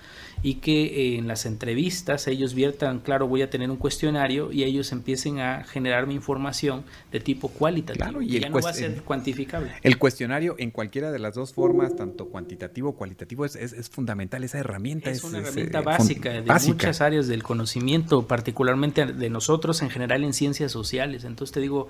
y 0.43 0.55
que 0.55 0.85
eh, 0.85 1.19
en 1.19 1.29
las 1.29 1.47
entrevistas 1.47 2.27
ellos 2.27 2.55
viertan, 2.55 2.99
claro, 2.99 3.29
voy 3.29 3.43
a 3.43 3.51
tener 3.51 3.71
un 3.71 3.77
cuestionario 3.77 4.51
y 4.51 4.65
ellos 4.65 4.91
empiecen 4.91 5.39
a 5.39 5.65
generarme 5.65 6.15
información 6.15 6.85
de 7.13 7.21
tipo 7.21 7.49
cualitativo 7.49 8.21
y 8.21 8.41
ya 8.41 8.49
no 8.49 8.61
va 8.61 8.71
a 8.71 8.73
ser 8.73 9.03
cuantificable. 9.03 9.71
El 9.83 9.99
cuestionario 9.99 10.57
en 10.59 10.71
cualquiera 10.71 11.13
de 11.13 11.21
las 11.21 11.35
dos 11.35 11.53
formas, 11.53 11.95
tanto 11.95 12.27
cuantitativo 12.27 12.91
o 12.91 12.97
cualitativo, 12.97 13.45
es, 13.45 13.55
es, 13.55 13.89
fundamental 13.89 14.43
esa 14.43 14.59
herramienta. 14.59 15.11
Es, 15.11 15.23
una 15.23 15.39
herramienta 15.39 15.79
eh, 15.79 15.83
básica 15.83 16.31
de 16.33 16.43
muchas 16.43 17.01
áreas 17.01 17.29
del 17.29 17.43
conocimiento, 17.43 18.27
particularmente 18.27 19.07
de 19.07 19.31
nosotros 19.31 19.81
en 19.83 19.91
general 19.91 20.25
en 20.25 20.33
ciencias 20.33 20.73
sociales. 20.73 21.25
Entonces 21.25 21.53
te 21.55 21.61
digo, 21.61 21.89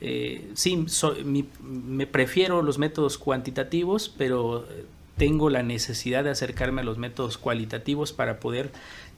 eh, 0.00 0.50
sí, 0.54 0.86
me 1.62 2.06
prefiero 2.06 2.62
los 2.62 2.78
métodos 2.78 3.18
cuantitativos, 3.18 4.14
pero 4.16 4.66
tengo 5.18 5.50
la 5.50 5.62
necesidad 5.62 6.24
de 6.24 6.30
acercarme 6.30 6.80
a 6.80 6.84
los 6.84 6.96
métodos 6.96 7.36
cualitativos 7.36 8.12
para 8.12 8.40
poder 8.40 8.70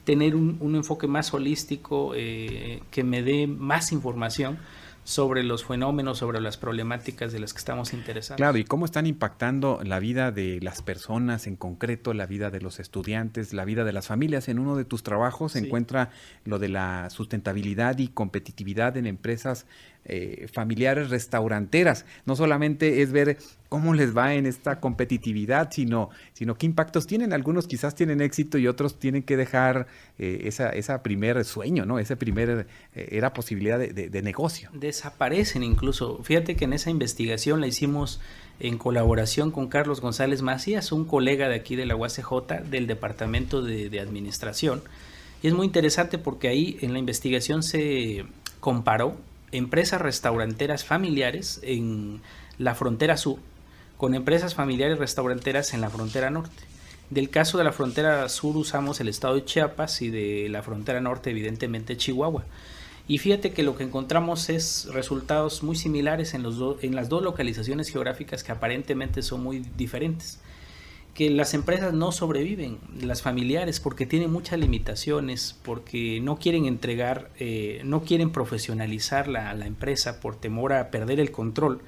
tener 0.03 0.35
un, 0.35 0.75
enfoque 0.75 1.07
más 1.07 1.33
holístico 1.33 2.13
eh, 2.15 2.81
que 2.89 3.03
me 3.03 3.21
dé 3.21 3.47
más 3.47 3.91
información 3.91 4.57
sobre 5.03 5.43
los 5.43 5.65
fenómenos, 5.65 6.19
sobre 6.19 6.39
las 6.41 6.57
problemáticas 6.57 7.33
de 7.33 7.39
las 7.39 7.53
que 7.53 7.59
estamos 7.59 7.93
interesados. 7.93 8.37
Claro, 8.37 8.57
y 8.57 8.63
cómo 8.63 8.85
están 8.85 9.07
impactando 9.07 9.79
la 9.83 9.99
vida 9.99 10.31
de 10.31 10.59
las 10.61 10.81
personas, 10.81 11.47
en 11.47 11.55
concreto 11.55 12.13
la 12.13 12.27
vida 12.27 12.51
de 12.51 12.61
los 12.61 12.79
estudiantes, 12.79 13.53
la 13.53 13.65
vida 13.65 13.83
de 13.83 13.93
las 13.93 14.07
familias. 14.07 14.47
En 14.47 14.59
uno 14.59 14.75
de 14.75 14.85
tus 14.85 15.01
trabajos 15.01 15.53
se 15.53 15.59
encuentra 15.59 16.11
lo 16.45 16.59
de 16.59 16.69
la 16.69 17.09
sustentabilidad 17.09 17.97
y 17.97 18.09
competitividad 18.09 18.95
en 18.95 19.07
empresas 19.07 19.65
eh, 20.03 20.47
familiares 20.51 21.09
restauranteras. 21.11 22.05
No 22.25 22.35
solamente 22.35 23.03
es 23.03 23.11
ver 23.11 23.37
cómo 23.69 23.93
les 23.93 24.17
va 24.17 24.33
en 24.33 24.47
esta 24.47 24.79
competitividad, 24.79 25.69
sino, 25.71 26.09
sino 26.33 26.55
qué 26.55 26.65
impactos 26.65 27.05
tienen. 27.05 27.33
Algunos 27.33 27.67
quizás 27.67 27.93
tienen 27.93 28.19
éxito 28.19 28.57
y 28.57 28.67
otros 28.67 28.97
tienen 28.97 29.21
que 29.21 29.37
dejar 29.37 29.85
eh, 30.17 30.41
esa, 30.45 30.71
esa 30.71 31.03
primer 31.03 31.45
sueño, 31.45 31.85
¿no? 31.85 31.99
Esa 31.99 32.15
primer 32.15 32.67
eh, 32.95 33.07
era 33.11 33.33
posibilidad 33.33 33.77
de, 33.77 33.93
de, 33.93 34.21
negocio. 34.23 34.69
Desaparecen 34.73 35.63
incluso. 35.63 36.21
Fíjate 36.23 36.55
que 36.55 36.65
en 36.65 36.73
esa 36.73 36.89
investigación 36.89 37.61
la 37.61 37.67
hicimos 37.67 38.19
en 38.59 38.79
colaboración 38.79 39.51
con 39.51 39.67
Carlos 39.67 40.01
González 40.01 40.41
Macías, 40.41 40.91
un 40.91 41.05
colega 41.05 41.47
de 41.47 41.55
aquí 41.55 41.75
de 41.75 41.85
la 41.85 41.95
UACJ 41.95 42.63
del 42.69 42.87
Departamento 42.87 43.61
de, 43.61 43.89
de 43.89 43.99
Administración. 43.99 44.81
Y 45.43 45.47
es 45.47 45.53
muy 45.53 45.67
interesante 45.67 46.17
porque 46.17 46.47
ahí 46.47 46.77
en 46.81 46.93
la 46.93 46.99
investigación 46.99 47.63
se 47.63 48.25
comparó 48.59 49.15
empresas 49.51 50.01
restauranteras 50.01 50.85
familiares 50.85 51.59
en 51.63 52.21
la 52.57 52.75
frontera 52.75 53.17
sur 53.17 53.39
con 53.97 54.15
empresas 54.15 54.55
familiares 54.55 54.97
restauranteras 54.97 55.75
en 55.75 55.81
la 55.81 55.91
frontera 55.91 56.31
norte. 56.31 56.63
Del 57.11 57.29
caso 57.29 57.59
de 57.59 57.63
la 57.63 57.71
frontera 57.71 58.27
sur 58.29 58.57
usamos 58.57 58.99
el 58.99 59.07
estado 59.07 59.35
de 59.35 59.45
Chiapas 59.45 60.01
y 60.01 60.09
de 60.09 60.49
la 60.49 60.63
frontera 60.63 61.01
norte 61.01 61.29
evidentemente 61.29 61.97
Chihuahua. 61.97 62.45
Y 63.07 63.19
fíjate 63.19 63.51
que 63.51 63.61
lo 63.61 63.77
que 63.77 63.83
encontramos 63.83 64.49
es 64.49 64.87
resultados 64.91 65.61
muy 65.61 65.75
similares 65.75 66.33
en, 66.33 66.41
los 66.41 66.81
en 66.81 66.95
las 66.95 67.09
dos 67.09 67.21
localizaciones 67.21 67.89
geográficas 67.89 68.43
que 68.43 68.51
aparentemente 68.51 69.21
son 69.21 69.43
muy 69.43 69.59
diferentes 69.77 70.39
que 71.13 71.29
las 71.29 71.53
empresas 71.53 71.93
no 71.93 72.11
sobreviven, 72.11 72.79
las 73.01 73.21
familiares, 73.21 73.79
porque 73.79 74.05
tienen 74.05 74.31
muchas 74.31 74.59
limitaciones, 74.59 75.57
porque 75.63 76.19
no 76.21 76.37
quieren 76.37 76.65
entregar, 76.65 77.29
eh, 77.37 77.81
no 77.83 78.03
quieren 78.03 78.31
profesionalizar 78.31 79.27
la, 79.27 79.53
la, 79.53 79.65
empresa 79.65 80.21
por 80.21 80.37
temor 80.37 80.71
a 80.73 80.89
perder 80.89 81.19
el 81.19 81.31
control. 81.31 81.81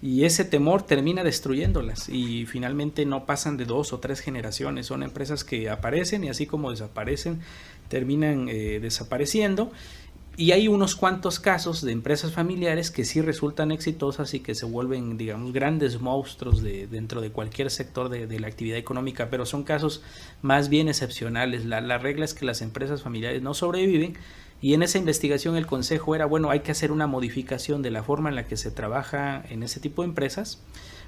Y 0.00 0.24
ese 0.24 0.44
temor 0.44 0.82
termina 0.82 1.24
destruyéndolas 1.24 2.08
y 2.08 2.46
finalmente 2.46 3.04
no 3.04 3.26
pasan 3.26 3.56
de 3.56 3.64
dos 3.64 3.92
o 3.92 3.98
tres 3.98 4.20
generaciones. 4.20 4.86
Son 4.86 5.02
empresas 5.02 5.42
que 5.42 5.70
aparecen 5.70 6.22
y 6.22 6.28
así 6.28 6.46
como 6.46 6.70
desaparecen, 6.70 7.40
terminan 7.88 8.48
eh, 8.48 8.78
desapareciendo 8.80 9.72
y 10.38 10.52
hay 10.52 10.68
unos 10.68 10.94
cuantos 10.94 11.40
casos 11.40 11.82
de 11.82 11.90
empresas 11.90 12.30
familiares 12.30 12.92
que 12.92 13.04
sí 13.04 13.20
resultan 13.20 13.72
exitosas 13.72 14.34
y 14.34 14.38
que 14.38 14.54
se 14.54 14.66
vuelven, 14.66 15.18
digamos, 15.18 15.52
grandes 15.52 16.00
monstruos 16.00 16.62
de, 16.62 16.86
dentro 16.86 17.20
de 17.20 17.32
cualquier 17.32 17.72
sector 17.72 18.08
de, 18.08 18.38
la 18.38 18.46
actividad 18.46 18.78
económica, 18.78 19.30
pero 19.30 19.44
son 19.46 19.64
casos 19.64 20.00
más 20.40 20.68
bien 20.68 20.86
excepcionales. 20.86 21.64
La, 21.64 21.80
la, 21.80 21.98
regla 21.98 22.24
es 22.24 22.34
que 22.34 22.46
las 22.46 22.62
empresas 22.62 23.02
familiares 23.02 23.42
no 23.42 23.52
sobreviven 23.52 24.16
y 24.62 24.74
en 24.74 24.84
esa 24.84 24.98
investigación 24.98 25.56
el 25.56 25.66
consejo 25.66 26.14
era, 26.14 26.24
bueno, 26.24 26.50
hay 26.50 26.60
que 26.60 26.70
hacer 26.70 26.92
una 26.92 27.08
modificación 27.08 27.82
de 27.82 27.90
la 27.90 28.04
forma 28.04 28.28
en 28.28 28.36
la 28.36 28.46
que 28.46 28.56
se 28.56 28.70
trabaja 28.70 29.42
en 29.50 29.64
ese 29.64 29.80
tipo 29.80 30.02
de 30.02 30.08
empresas 30.10 30.60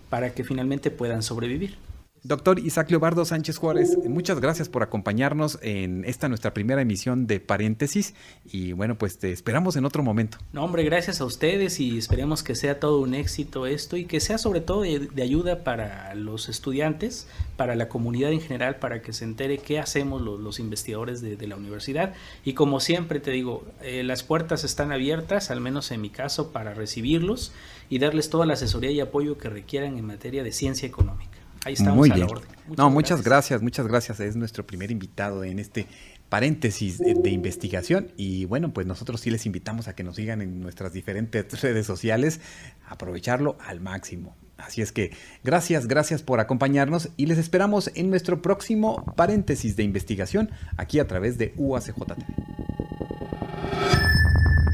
para 0.09 0.35
que 0.35 0.43
finalmente 0.43 0.91
puedan 0.91 1.23
sobrevivir. 1.23 1.77
Doctor 2.23 2.59
Isaac 2.59 2.91
Leobardo 2.91 3.25
Sánchez 3.25 3.57
Juárez, 3.57 3.97
muchas 4.07 4.41
gracias 4.41 4.69
por 4.69 4.83
acompañarnos 4.83 5.59
en 5.63 6.05
esta 6.05 6.29
nuestra 6.29 6.53
primera 6.53 6.83
emisión 6.83 7.27
de 7.27 7.41
Paréntesis 7.41 8.15
y 8.45 8.73
bueno, 8.73 8.99
pues 8.99 9.19
te 9.19 9.33
esperamos 9.33 9.77
en 9.77 9.87
otro 9.87 10.03
momento. 10.03 10.37
No, 10.53 10.63
hombre, 10.63 10.85
gracias 10.85 11.23
a 11.23 11.25
ustedes 11.25 11.81
y 11.81 11.97
esperemos 11.97 12.43
que 12.43 12.55
sea 12.55 12.79
todo 12.79 13.01
un 13.01 13.15
éxito 13.15 13.65
esto 13.65 13.97
y 13.97 14.05
que 14.05 14.21
sea 14.21 14.37
sobre 14.37 14.61
todo 14.61 14.83
de, 14.83 15.23
ayuda 15.23 15.65
para 15.65 16.15
los 16.15 16.51
estudiantes, 16.51 17.27
para 17.57 17.75
la 17.75 17.89
comunidad 17.89 18.33
en 18.33 18.43
general, 18.43 18.77
para 18.77 19.01
que 19.01 19.15
se 19.15 19.25
entere 19.25 19.57
qué 19.57 19.79
hacemos 19.79 20.21
los, 20.21 20.61
investigadores 20.61 21.23
de, 21.23 21.47
la 21.47 21.57
universidad 21.57 22.13
y 22.45 22.53
como 22.53 22.81
siempre 22.81 23.21
te 23.21 23.31
digo, 23.31 23.65
eh, 23.81 24.03
las 24.03 24.25
puertas 24.25 24.63
están 24.63 24.93
abiertas, 24.93 25.51
al 25.51 25.63
menos 25.63 25.91
en 25.91 26.03
mi 26.03 26.11
caso, 26.11 26.53
para 26.53 26.75
recibirlos 26.75 27.53
y 27.89 27.99
darles 27.99 28.29
toda 28.29 28.45
la 28.45 28.53
asesoría 28.53 28.91
y 28.91 29.01
apoyo 29.01 29.39
que 29.39 29.49
requieran 29.49 29.97
en 29.97 30.05
materia 30.05 30.43
de 30.45 30.53
ciencia 30.53 30.87
económica. 30.87 31.40
Ahí 31.65 31.75
estamos 31.75 31.97
Muy 31.97 32.11
bien. 32.11 32.29
no, 32.77 32.91
muchas 32.91 33.23
gracias. 33.23 33.63
muchas 33.63 33.87
gracias. 33.87 34.21
Es 34.21 34.37
nuestro 34.37 34.67
primer 34.67 34.91
invitado 34.91 35.45
en 35.45 35.59
este 35.59 35.87
paréntesis 36.31 36.99
de, 36.99 37.31
investigación 37.31 38.13
y 38.17 38.45
bueno, 38.45 38.73
pues 38.73 38.87
nosotros 38.87 39.21
sí 39.21 39.31
les 39.31 39.47
invitamos 39.47 39.89
a 39.89 39.97
que 39.97 40.05
nos 40.05 40.15
sigan 40.17 40.41
en 40.41 40.61
nuestras 40.61 40.93
diferentes 40.93 41.61
redes 41.63 41.87
sociales, 41.87 42.41
aprovecharlo 42.89 43.59
al 43.67 43.81
máximo. 43.81 44.37
Así 44.57 44.81
es 44.81 44.93
que 44.93 45.11
gracias, 45.43 45.89
gracias 45.89 46.23
por 46.23 46.39
acompañarnos 46.39 47.11
y 47.17 47.27
les 47.27 47.39
esperamos 47.39 47.91
en 47.95 48.11
nuestro 48.11 48.43
próximo 48.43 49.05
paréntesis 49.17 49.75
de 49.75 49.83
investigación 49.83 50.51
aquí 50.77 51.01
a 51.01 51.09
través 51.09 51.37
de 51.37 51.53
UACJTV. 51.57 52.25